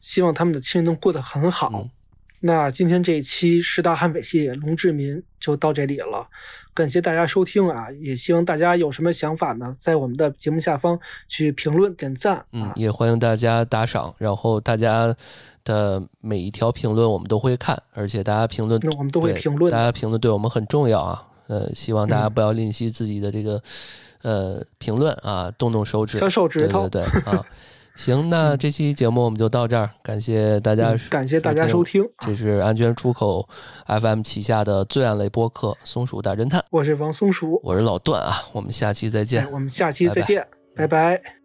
[0.01, 1.89] 希望他们的亲人能过得很好。
[2.41, 6.29] 那今天这一期十大悍匪系列龙志民就到这里了，
[6.75, 7.91] 感谢大家收听啊！
[7.93, 12.45] 也希望大家有什么想法呢，在我们的节目下方去评论点赞。
[12.53, 15.17] 嗯，也欢迎大家打赏，然后大家
[15.65, 21.27] 的每一条评论我们都会看，而且大家评论，我们都会评论，大家评论对我们很重要啊！
[21.49, 23.63] 呃，希望大家不要吝惜自己的这个
[24.23, 27.45] 呃评论啊，动动手指，小手指头，对对对啊。
[27.97, 32.05] 行，那这期节目我们就到这儿，感谢大家，感谢大家收听。
[32.27, 33.49] 这是安全出口
[33.87, 41.44] FM 旗下的罪案类播客《松鼠大侦探》，我是王松鼠，我是老段啊，我们下期再见，我们下期再见，拜拜。